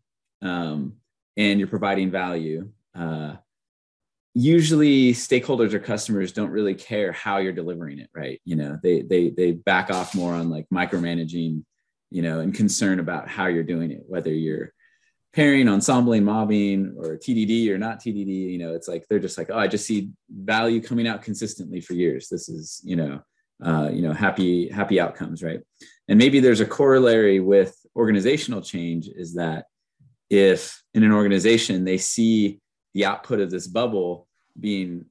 [0.43, 0.95] um,
[1.37, 3.37] and you're providing value uh,
[4.35, 8.41] usually stakeholders or customers don't really care how you're delivering it right?
[8.45, 11.63] You know they they they back off more on like micromanaging
[12.11, 14.73] you know and concern about how you're doing it whether you're
[15.33, 19.51] pairing, ensembling, mobbing, or TDD or not TDD, you know, it's like they're just like,
[19.51, 22.29] oh, I just see value coming out consistently for years.
[22.29, 23.21] This is, you know,
[23.63, 25.61] uh, you know, happy happy outcomes, right?
[26.09, 29.67] And maybe there's a corollary with organizational change is that
[30.31, 32.61] if in an organization they see
[32.95, 34.27] the output of this bubble
[34.59, 35.07] being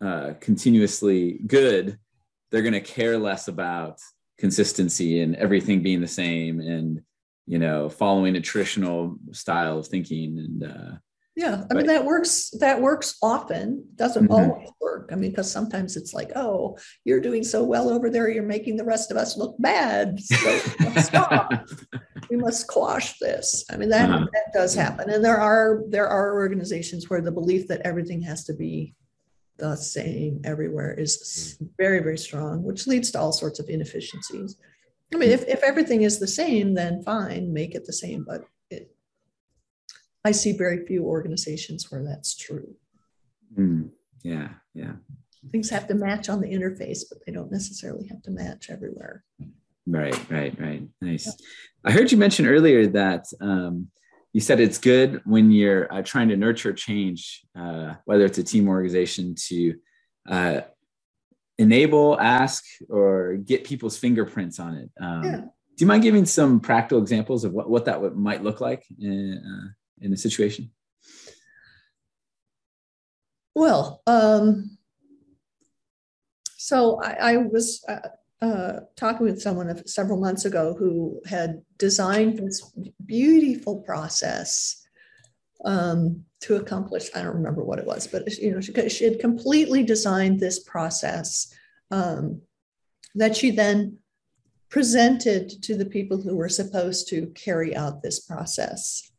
[0.00, 1.98] uh, continuously good,
[2.50, 4.00] they're going to care less about
[4.38, 7.00] consistency and everything being the same and
[7.46, 10.38] you know, following a traditional style of thinking.
[10.38, 10.96] And uh,
[11.36, 12.50] yeah, I but, mean that works.
[12.58, 13.84] That works often.
[13.94, 14.50] Doesn't mm-hmm.
[14.50, 15.10] always work.
[15.12, 18.76] I mean, because sometimes it's like, oh, you're doing so well over there, you're making
[18.76, 20.18] the rest of us look bad.
[20.18, 20.58] So
[20.96, 21.52] stop.
[22.30, 23.64] we must quash this.
[23.70, 24.26] I mean, that uh-huh.
[24.32, 28.44] that does happen, and there are there are organizations where the belief that everything has
[28.44, 28.94] to be
[29.58, 34.56] the same everywhere is very very strong, which leads to all sorts of inefficiencies.
[35.14, 38.24] I mean, if, if everything is the same, then fine, make it the same.
[38.26, 38.94] But it,
[40.24, 42.74] I see very few organizations where that's true.
[43.56, 43.90] Mm,
[44.22, 44.92] yeah, yeah.
[45.50, 49.24] things have to match on the interface, but they don't necessarily have to match everywhere.
[49.86, 50.82] Right, right, right.
[51.00, 51.32] Nice.
[51.84, 53.88] I heard you mention earlier that um,
[54.32, 58.42] you said it's good when you're uh, trying to nurture change, uh, whether it's a
[58.42, 59.74] team organization, to
[60.28, 60.60] uh,
[61.58, 64.90] enable, ask, or get people's fingerprints on it.
[65.00, 65.40] Um, yeah.
[65.40, 69.42] Do you mind giving some practical examples of what, what that might look like in,
[69.44, 69.68] uh,
[70.00, 70.70] in a situation?
[73.54, 74.78] Well, um,
[76.56, 78.08] so I, I was uh,
[78.42, 82.72] uh, talking with someone several months ago who had designed this
[83.04, 84.85] beautiful process
[85.66, 87.10] um, to accomplish.
[87.14, 90.60] I don't remember what it was, but you know, she, she had completely designed this
[90.60, 91.52] process
[91.90, 92.40] um,
[93.14, 93.98] that she then
[94.68, 99.10] presented to the people who were supposed to carry out this process.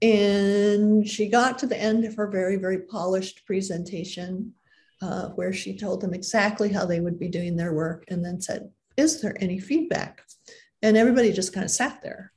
[0.00, 4.54] And she got to the end of her very, very polished presentation
[5.02, 8.40] uh, where she told them exactly how they would be doing their work and then
[8.40, 10.22] said, Is there any feedback?
[10.82, 12.32] And everybody just kind of sat there.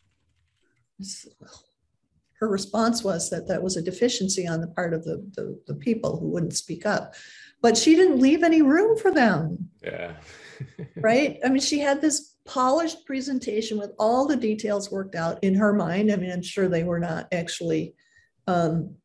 [2.41, 5.75] Her response was that that was a deficiency on the part of the, the, the
[5.75, 7.13] people who wouldn't speak up.
[7.61, 9.69] But she didn't leave any room for them.
[9.83, 10.13] Yeah.
[10.95, 11.37] right?
[11.45, 15.71] I mean, she had this polished presentation with all the details worked out in her
[15.71, 16.11] mind.
[16.11, 17.93] I mean, I'm sure they were not actually
[18.47, 18.95] um,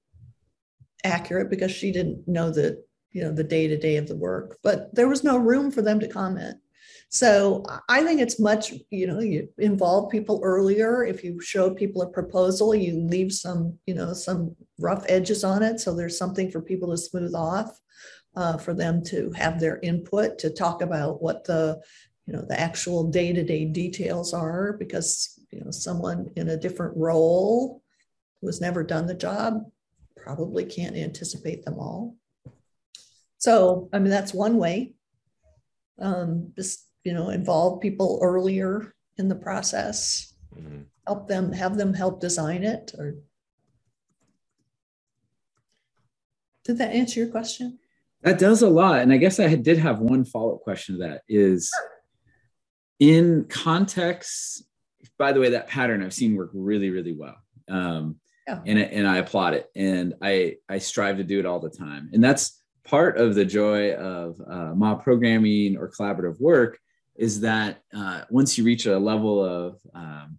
[1.05, 4.59] accurate because she didn't know the you know the day to day of the work,
[4.62, 6.57] but there was no room for them to comment.
[7.09, 11.05] So I think it's much, you know, you involve people earlier.
[11.05, 15.62] If you show people a proposal, you leave some, you know, some rough edges on
[15.62, 15.81] it.
[15.81, 17.81] So there's something for people to smooth off,
[18.35, 21.81] uh, for them to have their input, to talk about what the,
[22.27, 27.83] you know, the actual day-to-day details are, because, you know, someone in a different role
[28.40, 29.62] who has never done the job
[30.16, 32.16] probably can't anticipate them all.
[33.38, 34.95] So, I mean, that's one way.
[35.99, 40.81] Um, just you know involve people earlier in the process mm-hmm.
[41.07, 43.14] help them have them help design it or
[46.64, 47.79] did that answer your question
[48.23, 51.23] that does a lot and i guess i did have one follow-up question to that
[51.29, 51.71] is
[52.99, 54.64] in context
[55.16, 57.37] by the way that pattern i've seen work really really well
[57.69, 58.16] um,
[58.49, 58.61] yeah.
[58.66, 62.11] and, and i applaud it and i i strive to do it all the time
[62.12, 66.81] and that's part of the joy of uh, mob programming or collaborative work
[67.19, 70.39] is that uh, once you reach a level of um,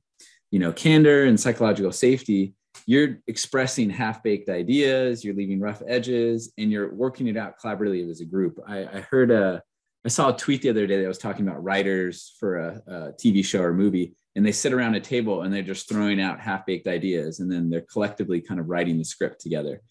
[0.51, 2.53] you know candor and psychological safety
[2.85, 8.21] you're expressing half-baked ideas you're leaving rough edges and you're working it out collaboratively as
[8.21, 8.59] a group.
[8.67, 9.61] I, I heard a
[10.05, 12.93] i saw a tweet the other day that was talking about writers for a, a
[13.13, 16.39] tv show or movie and they sit around a table and they're just throwing out
[16.39, 19.81] half-baked ideas and then they're collectively kind of writing the script together.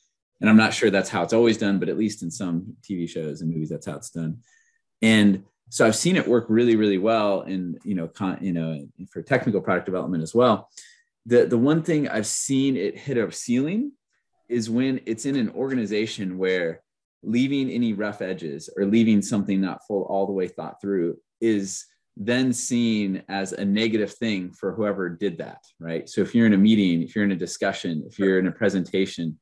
[0.41, 3.09] And i'm not sure that's how it's always done but at least in some tv
[3.09, 4.39] shows and movies that's how it's done.
[5.03, 8.87] And so I've seen it work really, really well in you know, con, you know,
[9.11, 10.69] for technical product development as well.
[11.27, 13.93] The the one thing I've seen it hit a ceiling
[14.49, 16.83] is when it's in an organization where
[17.23, 21.85] leaving any rough edges or leaving something not full all the way thought through is
[22.17, 26.09] then seen as a negative thing for whoever did that, right?
[26.09, 28.53] So if you're in a meeting, if you're in a discussion, if you're in a
[28.53, 29.39] presentation,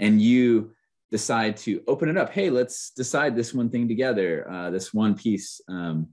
[0.00, 0.72] and you
[1.10, 2.30] decide to open it up.
[2.30, 5.60] Hey let's decide this one thing together uh, this one piece.
[5.68, 6.08] Um,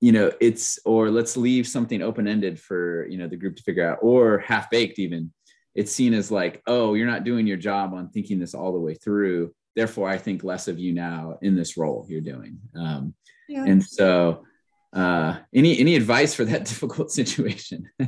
[0.00, 3.88] you know it's or let's leave something open-ended for you know the group to figure
[3.88, 5.32] out or half-baked even.
[5.74, 8.80] It's seen as like oh you're not doing your job on thinking this all the
[8.80, 9.54] way through.
[9.76, 12.58] Therefore i think less of you now in this role you're doing.
[12.74, 13.14] Um,
[13.48, 13.64] yeah.
[13.64, 14.44] and so
[14.92, 17.88] uh, any any advice for that difficult situation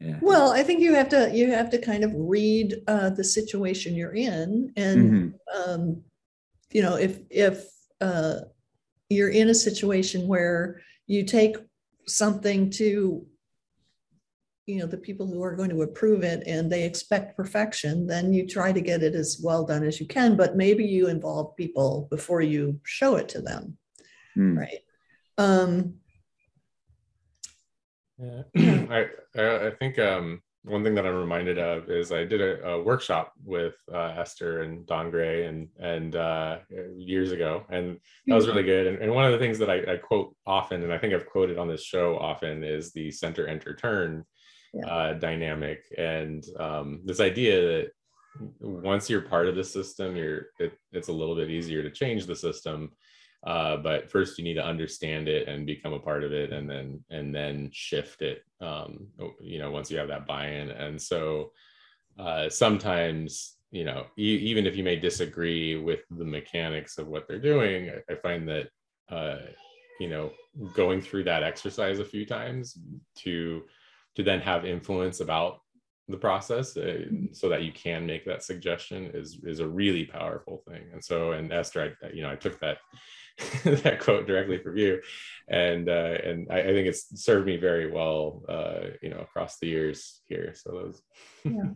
[0.00, 0.18] yeah.
[0.20, 3.94] Well, I think you have to you have to kind of read uh, the situation
[3.94, 5.70] you're in, and mm-hmm.
[5.70, 6.02] um,
[6.70, 7.66] you know if if
[8.00, 8.40] uh,
[9.08, 11.56] you're in a situation where you take
[12.06, 13.26] something to
[14.66, 18.32] you know the people who are going to approve it and they expect perfection then
[18.32, 21.56] you try to get it as well done as you can but maybe you involve
[21.56, 23.76] people before you show it to them
[24.36, 24.56] mm.
[24.56, 24.80] right
[25.38, 25.94] um,
[28.18, 28.42] yeah,
[28.90, 32.82] I, I think um, one thing that I'm reminded of is I did a, a
[32.82, 36.58] workshop with uh, Esther and Don Gray and and uh,
[36.96, 38.86] years ago, and that was really good.
[38.86, 41.26] And, and one of the things that I, I, quote often, and I think I've
[41.26, 44.24] quoted on this show often, is the center enter turn
[44.74, 44.86] yeah.
[44.86, 47.90] uh, dynamic, and um, this idea that
[48.60, 52.26] once you're part of the system, you're it, it's a little bit easier to change
[52.26, 52.90] the system
[53.46, 56.68] uh, but first you need to understand it and become a part of it and
[56.68, 59.06] then and then shift it um,
[59.40, 60.70] you know once you have that buy-in.
[60.70, 61.52] And so
[62.18, 67.28] uh, sometimes you know e- even if you may disagree with the mechanics of what
[67.28, 68.68] they're doing i, I find that
[69.10, 69.38] uh,
[70.00, 70.30] you know
[70.74, 72.78] going through that exercise a few times
[73.16, 73.62] to
[74.16, 75.60] to then have influence about
[76.08, 80.62] the process uh, so that you can make that suggestion is is a really powerful
[80.66, 80.84] thing.
[80.92, 82.78] And so and esther i you know i took that
[83.64, 85.00] that quote directly from you.
[85.48, 89.58] And uh and I, I, think it's served me very well uh you know across
[89.58, 90.54] the years here.
[90.54, 91.02] So those
[91.44, 91.62] yeah.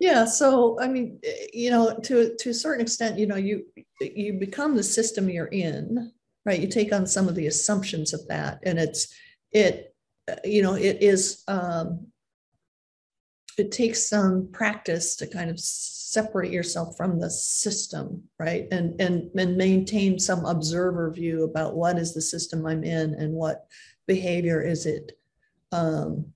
[0.00, 3.64] Yeah so i mean eh, you know to to a certain extent you know you
[4.00, 6.12] you become the system you're in
[6.48, 6.60] right?
[6.60, 9.14] You take on some of the assumptions of that and it's
[9.52, 9.94] it
[10.30, 12.06] uh, you know it is um
[13.58, 15.58] it takes some practice to kind of
[16.12, 21.98] separate yourself from the system right and and and maintain some observer view about what
[21.98, 23.66] is the system i'm in and what
[24.06, 25.18] behavior is it
[25.72, 26.32] um,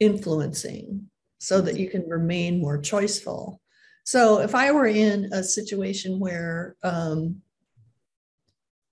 [0.00, 1.08] influencing
[1.38, 3.58] so that you can remain more choiceful.
[4.04, 7.42] So if I were in a situation where, um,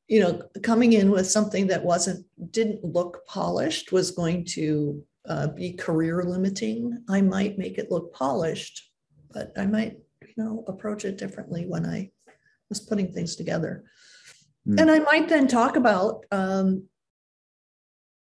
[0.09, 5.49] you know, coming in with something that wasn't, didn't look polished was going to uh,
[5.49, 8.89] be career limiting, I might make it look polished,
[9.33, 12.11] but I might, you know, approach it differently when I
[12.68, 13.85] was putting things together.
[14.66, 14.81] Mm.
[14.81, 16.89] And I might then talk about um,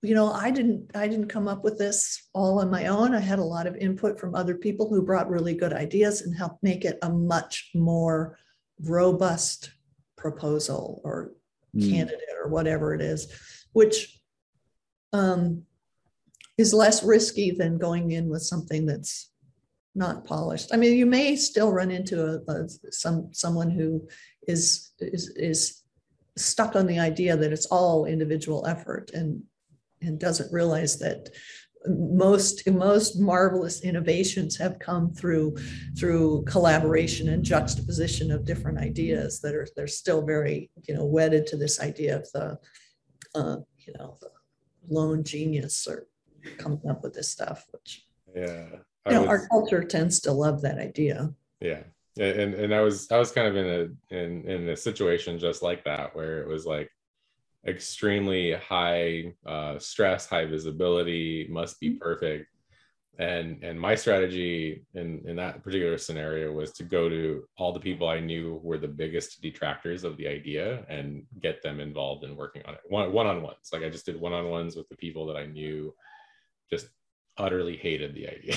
[0.05, 3.21] you know i didn't i didn't come up with this all on my own i
[3.21, 6.63] had a lot of input from other people who brought really good ideas and helped
[6.63, 8.39] make it a much more
[8.81, 9.71] robust
[10.17, 11.33] proposal or
[11.75, 11.91] mm.
[11.91, 13.33] candidate or whatever it is
[13.73, 14.21] which
[15.15, 15.63] um,
[16.59, 19.31] is less risky than going in with something that's
[19.95, 20.71] not polished.
[20.73, 24.07] I mean you may still run into a, a some someone who
[24.47, 25.83] is is is
[26.37, 29.43] stuck on the idea that it's all individual effort and
[30.03, 31.31] and doesn't realize that
[31.87, 35.55] most most marvelous innovations have come through
[35.99, 41.47] through collaboration and juxtaposition of different ideas that are they're still very you know wedded
[41.47, 42.59] to this idea of the
[43.35, 44.31] uh, you know the
[44.89, 46.07] lone genius or
[46.59, 48.67] coming up with this stuff which yeah
[49.07, 51.83] was, our culture tends to love that idea yeah
[52.19, 55.63] and and i was i was kind of in a in in a situation just
[55.63, 56.91] like that where it was like
[57.67, 61.99] extremely high uh, stress, high visibility, must be mm-hmm.
[61.99, 62.47] perfect.
[63.19, 67.79] And and my strategy in in that particular scenario was to go to all the
[67.79, 72.35] people I knew were the biggest detractors of the idea and get them involved in
[72.35, 73.71] working on it one one on ones.
[73.73, 75.95] Like I just did one on ones with the people that I knew
[76.69, 76.89] just
[77.37, 78.57] utterly hated the idea.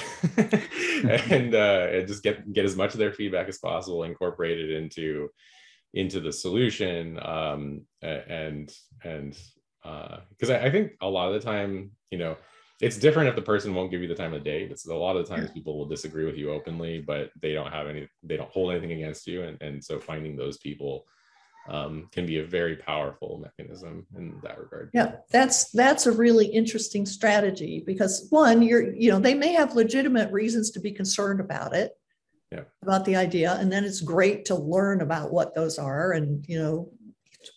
[1.30, 5.30] And uh, just get get as much of their feedback as possible incorporated into
[5.94, 8.72] into the solution um, and
[9.04, 9.38] and
[9.86, 12.36] uh because uh, I, I, think a lot of the time you know
[12.82, 15.16] it's different if the person won't give you the time of day it's a lot
[15.16, 18.38] of the times people will disagree with you openly but they don't have any they
[18.38, 21.06] don't hold anything against you and, and so finding those people
[21.70, 26.46] um, can be a very powerful mechanism in that regard yeah that's that's a really
[26.48, 31.40] interesting strategy because one you're you know they may have legitimate reasons to be concerned
[31.40, 31.94] about it
[32.52, 32.62] yeah.
[32.82, 36.60] about the idea and then it's great to learn about what those are and you
[36.60, 36.90] know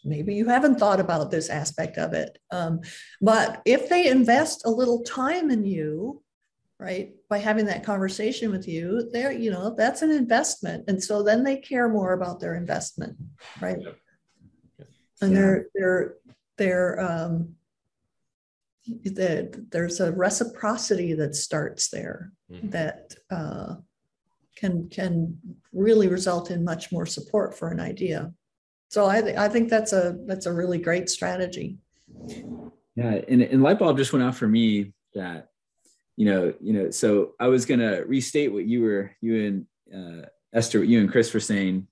[0.05, 2.81] maybe you haven't thought about this aspect of it um,
[3.21, 6.23] but if they invest a little time in you
[6.81, 11.23] right by having that conversation with you there you know that's an investment and so
[11.23, 13.17] then they care more about their investment
[13.61, 14.85] right yeah.
[15.21, 16.15] and they're they're
[16.57, 17.55] they're um
[19.05, 22.71] that there's a reciprocity that starts there mm-hmm.
[22.71, 23.77] that uh,
[24.57, 25.39] can can
[25.73, 28.33] really result in much more support for an idea.
[28.89, 31.79] So I, th- I think that's a that's a really great strategy.
[32.97, 35.50] Yeah, and, and light bulb just went off for me that
[36.17, 40.27] you know you know so I was gonna restate what you were you and uh,
[40.53, 41.87] Esther what you and Chris were saying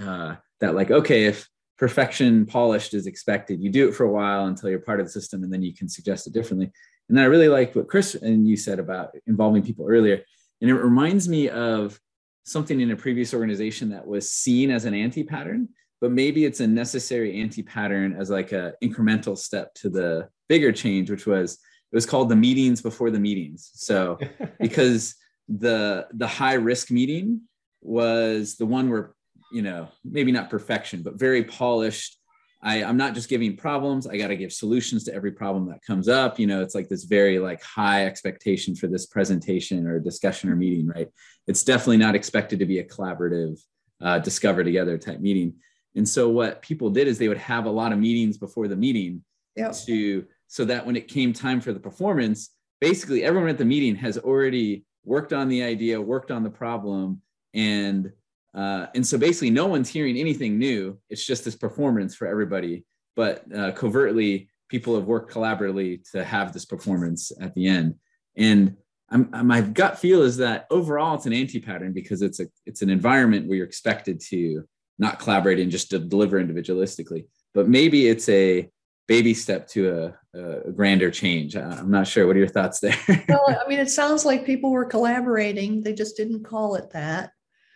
[0.00, 1.48] uh, that like okay if
[1.78, 5.12] perfection polished is expected you do it for a while until you're part of the
[5.12, 6.70] system and then you can suggest it differently.
[7.08, 10.22] And then I really like what Chris and you said about involving people earlier
[10.60, 11.98] and it reminds me of
[12.44, 15.68] something in a previous organization that was seen as an anti-pattern
[16.00, 21.10] but maybe it's a necessary anti-pattern as like a incremental step to the bigger change
[21.10, 21.58] which was
[21.92, 24.18] it was called the meetings before the meetings so
[24.60, 25.14] because
[25.48, 27.40] the the high risk meeting
[27.80, 29.14] was the one where
[29.52, 32.20] you know maybe not perfection but very polished
[32.62, 34.06] I, I'm not just giving problems.
[34.06, 36.38] I got to give solutions to every problem that comes up.
[36.38, 40.56] You know, it's like this very like high expectation for this presentation or discussion or
[40.56, 41.08] meeting, right?
[41.46, 43.58] It's definitely not expected to be a collaborative,
[44.02, 45.54] uh, discover together type meeting.
[45.96, 48.76] And so what people did is they would have a lot of meetings before the
[48.76, 49.24] meeting
[49.56, 49.74] yep.
[49.86, 53.94] to so that when it came time for the performance, basically everyone at the meeting
[53.94, 57.22] has already worked on the idea, worked on the problem,
[57.54, 58.10] and
[58.52, 60.98] uh, and so basically no one's hearing anything new.
[61.08, 62.84] It's just this performance for everybody,
[63.14, 67.94] but uh, covertly people have worked collaboratively to have this performance at the end.
[68.36, 68.76] And
[69.08, 72.90] I'm, my gut feel is that overall it's an anti-pattern because it's a it's an
[72.90, 74.64] environment where you're expected to
[74.98, 77.26] not collaborate and just to deliver individualistically.
[77.54, 78.68] But maybe it's a
[79.06, 81.56] baby step to a, a grander change.
[81.56, 82.26] I'm not sure.
[82.26, 82.96] What are your thoughts there?
[83.28, 85.82] well, I mean, it sounds like people were collaborating.
[85.82, 87.32] They just didn't call it that.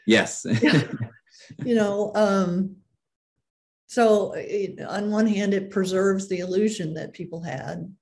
[0.06, 0.46] Yes.
[1.64, 2.76] you know, um,
[3.86, 7.92] so it, on one hand, it preserves the illusion that people had.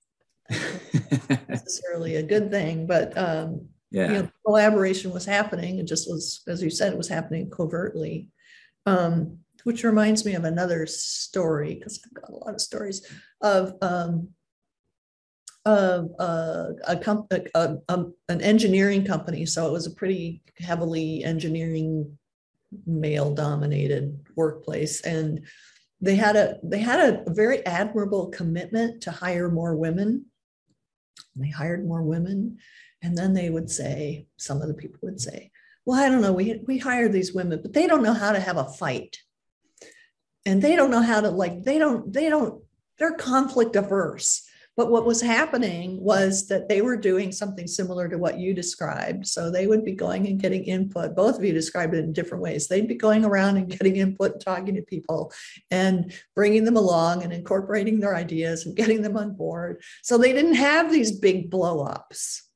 [1.48, 5.78] necessarily a good thing, but um, yeah, you know, collaboration was happening.
[5.78, 8.28] It just was, as you said, it was happening covertly.
[8.84, 13.06] Um, which reminds me of another story because I've got a lot of stories
[13.40, 14.28] of um,
[15.64, 19.46] a, comp- a, a, um, an engineering company.
[19.46, 22.18] So it was a pretty heavily engineering
[22.86, 25.46] male dominated workplace, and
[26.00, 30.26] they had a they had a very admirable commitment to hire more women.
[31.36, 32.58] They hired more women,
[33.02, 35.50] and then they would say some of the people would say,
[35.84, 36.32] "Well, I don't know.
[36.32, 39.18] We we hired these women, but they don't know how to have a fight."
[40.44, 42.62] and they don't know how to like they don't they don't
[42.98, 48.18] they're conflict averse but what was happening was that they were doing something similar to
[48.18, 49.26] what you described.
[49.26, 51.14] So they would be going and getting input.
[51.14, 52.68] Both of you described it in different ways.
[52.68, 55.32] They'd be going around and getting input talking to people
[55.70, 59.82] and bringing them along and incorporating their ideas and getting them on board.
[60.02, 62.48] So they didn't have these big blow ups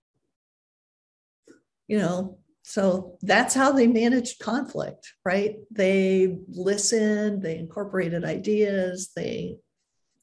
[1.88, 2.38] you know
[2.68, 5.54] so that's how they managed conflict, right?
[5.70, 9.58] They listened, they incorporated ideas, they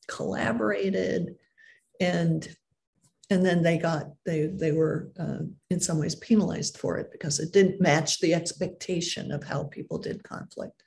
[0.09, 1.35] collaborated,
[1.99, 2.47] and
[3.29, 5.39] and then they got they they were uh,
[5.69, 9.97] in some ways penalized for it because it didn't match the expectation of how people
[9.97, 10.83] did conflict.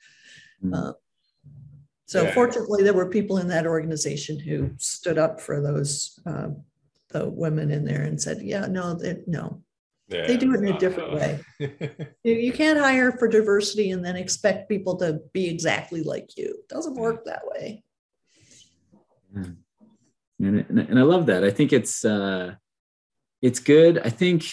[0.63, 0.73] Mm-hmm.
[0.73, 0.91] Uh,
[2.05, 2.33] so yeah.
[2.33, 6.49] fortunately, there were people in that organization who stood up for those uh,
[7.09, 9.61] the women in there and said, "Yeah, no, they, no,
[10.07, 11.39] yeah, they do it in a different way.
[12.23, 16.45] you can't hire for diversity and then expect people to be exactly like you.
[16.59, 17.83] It doesn't work that way.
[20.39, 21.43] And, and I love that.
[21.43, 22.55] I think it's uh,
[23.41, 23.99] it's good.
[23.99, 24.45] I think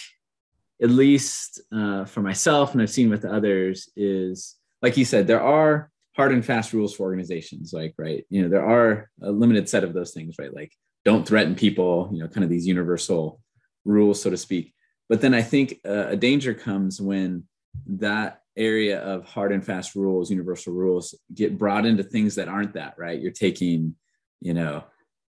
[0.82, 5.42] at least uh, for myself and I've seen with others is like you said, there
[5.42, 7.72] are hard and fast rules for organizations.
[7.72, 10.36] Like right, you know, there are a limited set of those things.
[10.38, 10.72] Right, like
[11.04, 12.08] don't threaten people.
[12.12, 13.40] You know, kind of these universal
[13.84, 14.74] rules, so to speak
[15.08, 17.44] but then I think uh, a danger comes when
[17.86, 22.74] that area of hard and fast rules, universal rules, get brought into things that aren't
[22.74, 23.20] that, right?
[23.20, 23.96] You're taking,
[24.40, 24.84] you know,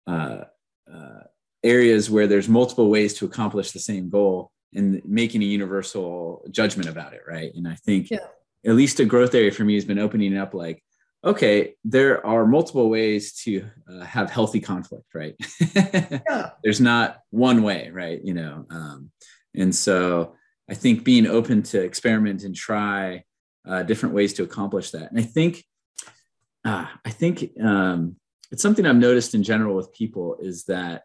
[0.08, 0.44] uh,
[0.92, 1.20] uh,
[1.64, 6.90] areas where there's multiple ways to accomplish the same goal and making a universal judgment
[6.90, 7.54] about it, right?
[7.56, 8.28] And I think yeah.
[8.66, 10.84] at least a growth area for me has been opening up like,
[11.24, 15.36] okay, there are multiple ways to uh, have healthy conflict, right?
[15.76, 16.50] yeah.
[16.64, 18.20] There's not one way, right?
[18.24, 19.12] You know, um,
[19.56, 20.36] and so
[20.70, 23.24] I think being open to experiment and try
[23.66, 25.12] uh, different ways to accomplish that.
[25.12, 25.64] And I think,
[26.66, 28.18] uh, I think um,
[28.54, 31.04] it's something I've noticed in general with people is that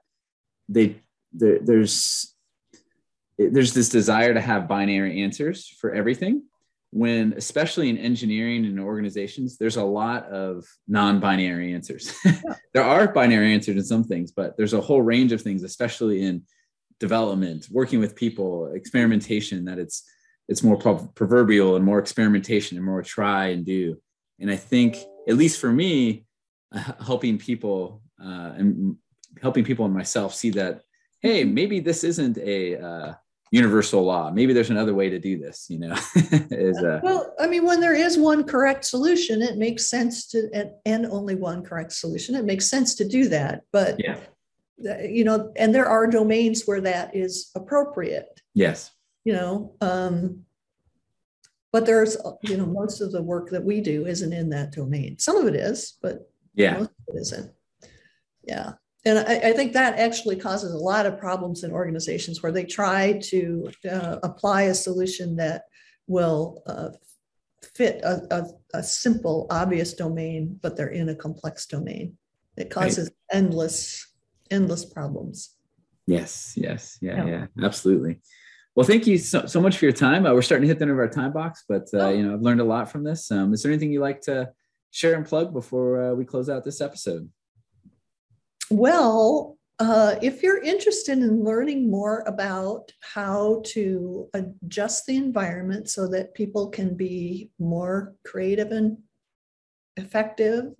[0.68, 1.00] they
[1.32, 2.32] there, there's
[3.38, 6.44] there's this desire to have binary answers for everything
[6.90, 12.16] when especially in engineering and organizations there's a lot of non-binary answers
[12.72, 16.22] there are binary answers in some things but there's a whole range of things especially
[16.22, 16.42] in
[16.98, 20.04] development, working with people, experimentation, that it's
[20.48, 20.78] it's more
[21.14, 23.98] proverbial and more experimentation and more try and do.
[24.40, 24.96] And I think,
[25.28, 26.24] at least for me,
[27.04, 28.96] helping people uh, and
[29.40, 30.82] helping people and myself see that,
[31.20, 33.14] hey, maybe this isn't a uh,
[33.50, 34.30] universal law.
[34.30, 35.66] Maybe there's another way to do this.
[35.68, 35.96] You know,
[36.50, 40.48] is uh, well, I mean, when there is one correct solution, it makes sense to
[40.52, 42.34] and, and only one correct solution.
[42.34, 43.62] It makes sense to do that.
[43.72, 44.18] But yeah
[44.78, 48.40] you know, and there are domains where that is appropriate.
[48.54, 48.90] Yes.
[49.24, 50.44] You know, um,
[51.72, 55.18] but there's, you know, most of the work that we do isn't in that domain.
[55.18, 57.52] Some of it is, but yeah, most of it isn't.
[58.44, 58.72] Yeah.
[59.04, 62.64] And I, I, think that actually causes a lot of problems in organizations where they
[62.64, 65.64] try to uh, apply a solution that
[66.08, 66.90] will uh,
[67.74, 68.46] fit a, a,
[68.78, 72.16] a, simple, obvious domain, but they're in a complex domain.
[72.56, 73.38] It causes right.
[73.38, 74.04] endless
[74.50, 75.54] endless problems.
[76.06, 78.20] Yes, yes, yeah, yeah, yeah, absolutely.
[78.74, 80.24] Well, thank you so, so much for your time.
[80.24, 82.10] Uh, we're starting to hit the end of our time box, but uh, oh.
[82.10, 83.30] you know I've learned a lot from this.
[83.30, 84.50] Um, is there anything you like to
[84.90, 87.30] share and plug before uh, we close out this episode?
[88.70, 96.08] Well, uh, if you're interested in learning more about how to adjust the environment so
[96.08, 98.98] that people can be more creative and
[99.96, 100.72] effective,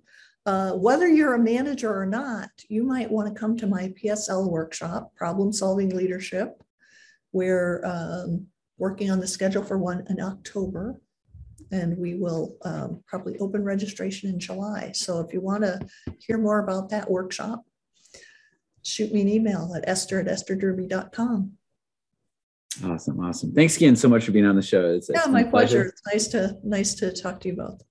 [0.45, 4.49] uh, whether you're a manager or not, you might want to come to my PSL
[4.49, 6.61] workshop, Problem Solving Leadership.
[7.31, 8.47] We're um,
[8.77, 10.99] working on the schedule for one in October,
[11.71, 14.91] and we will um, probably open registration in July.
[14.93, 15.79] So if you want to
[16.19, 17.63] hear more about that workshop,
[18.83, 21.53] shoot me an email at esther at estherderby.com.
[22.85, 23.53] Awesome, awesome.
[23.53, 24.93] Thanks again so much for being on the show.
[24.93, 25.51] It's, yeah, it's my pleasure.
[25.51, 25.85] pleasure.
[25.87, 27.81] It's nice to nice to talk to you both.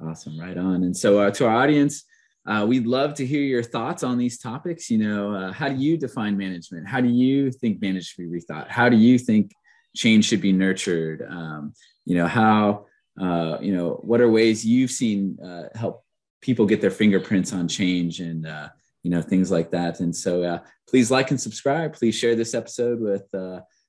[0.00, 0.84] Awesome, right on.
[0.84, 2.04] And so uh, to our audience,
[2.46, 4.90] uh, we'd love to hear your thoughts on these topics.
[4.90, 6.86] You know, uh, how do you define management?
[6.88, 8.68] How do you think management should be rethought?
[8.68, 9.52] How do you think
[9.96, 11.26] change should be nurtured?
[11.28, 11.72] Um,
[12.04, 12.86] you know, how,
[13.20, 16.04] uh, you know, what are ways you've seen uh, help
[16.40, 18.68] people get their fingerprints on change and, uh,
[19.02, 20.00] you know, things like that.
[20.00, 21.94] And so please like and subscribe.
[21.94, 23.26] Please share this episode with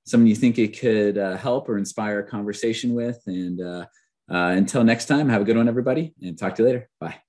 [0.05, 3.21] someone you think it could help or inspire a conversation with.
[3.27, 3.85] And, uh,
[4.29, 6.89] until next time, have a good one, everybody, and talk to you later.
[6.99, 7.28] Bye.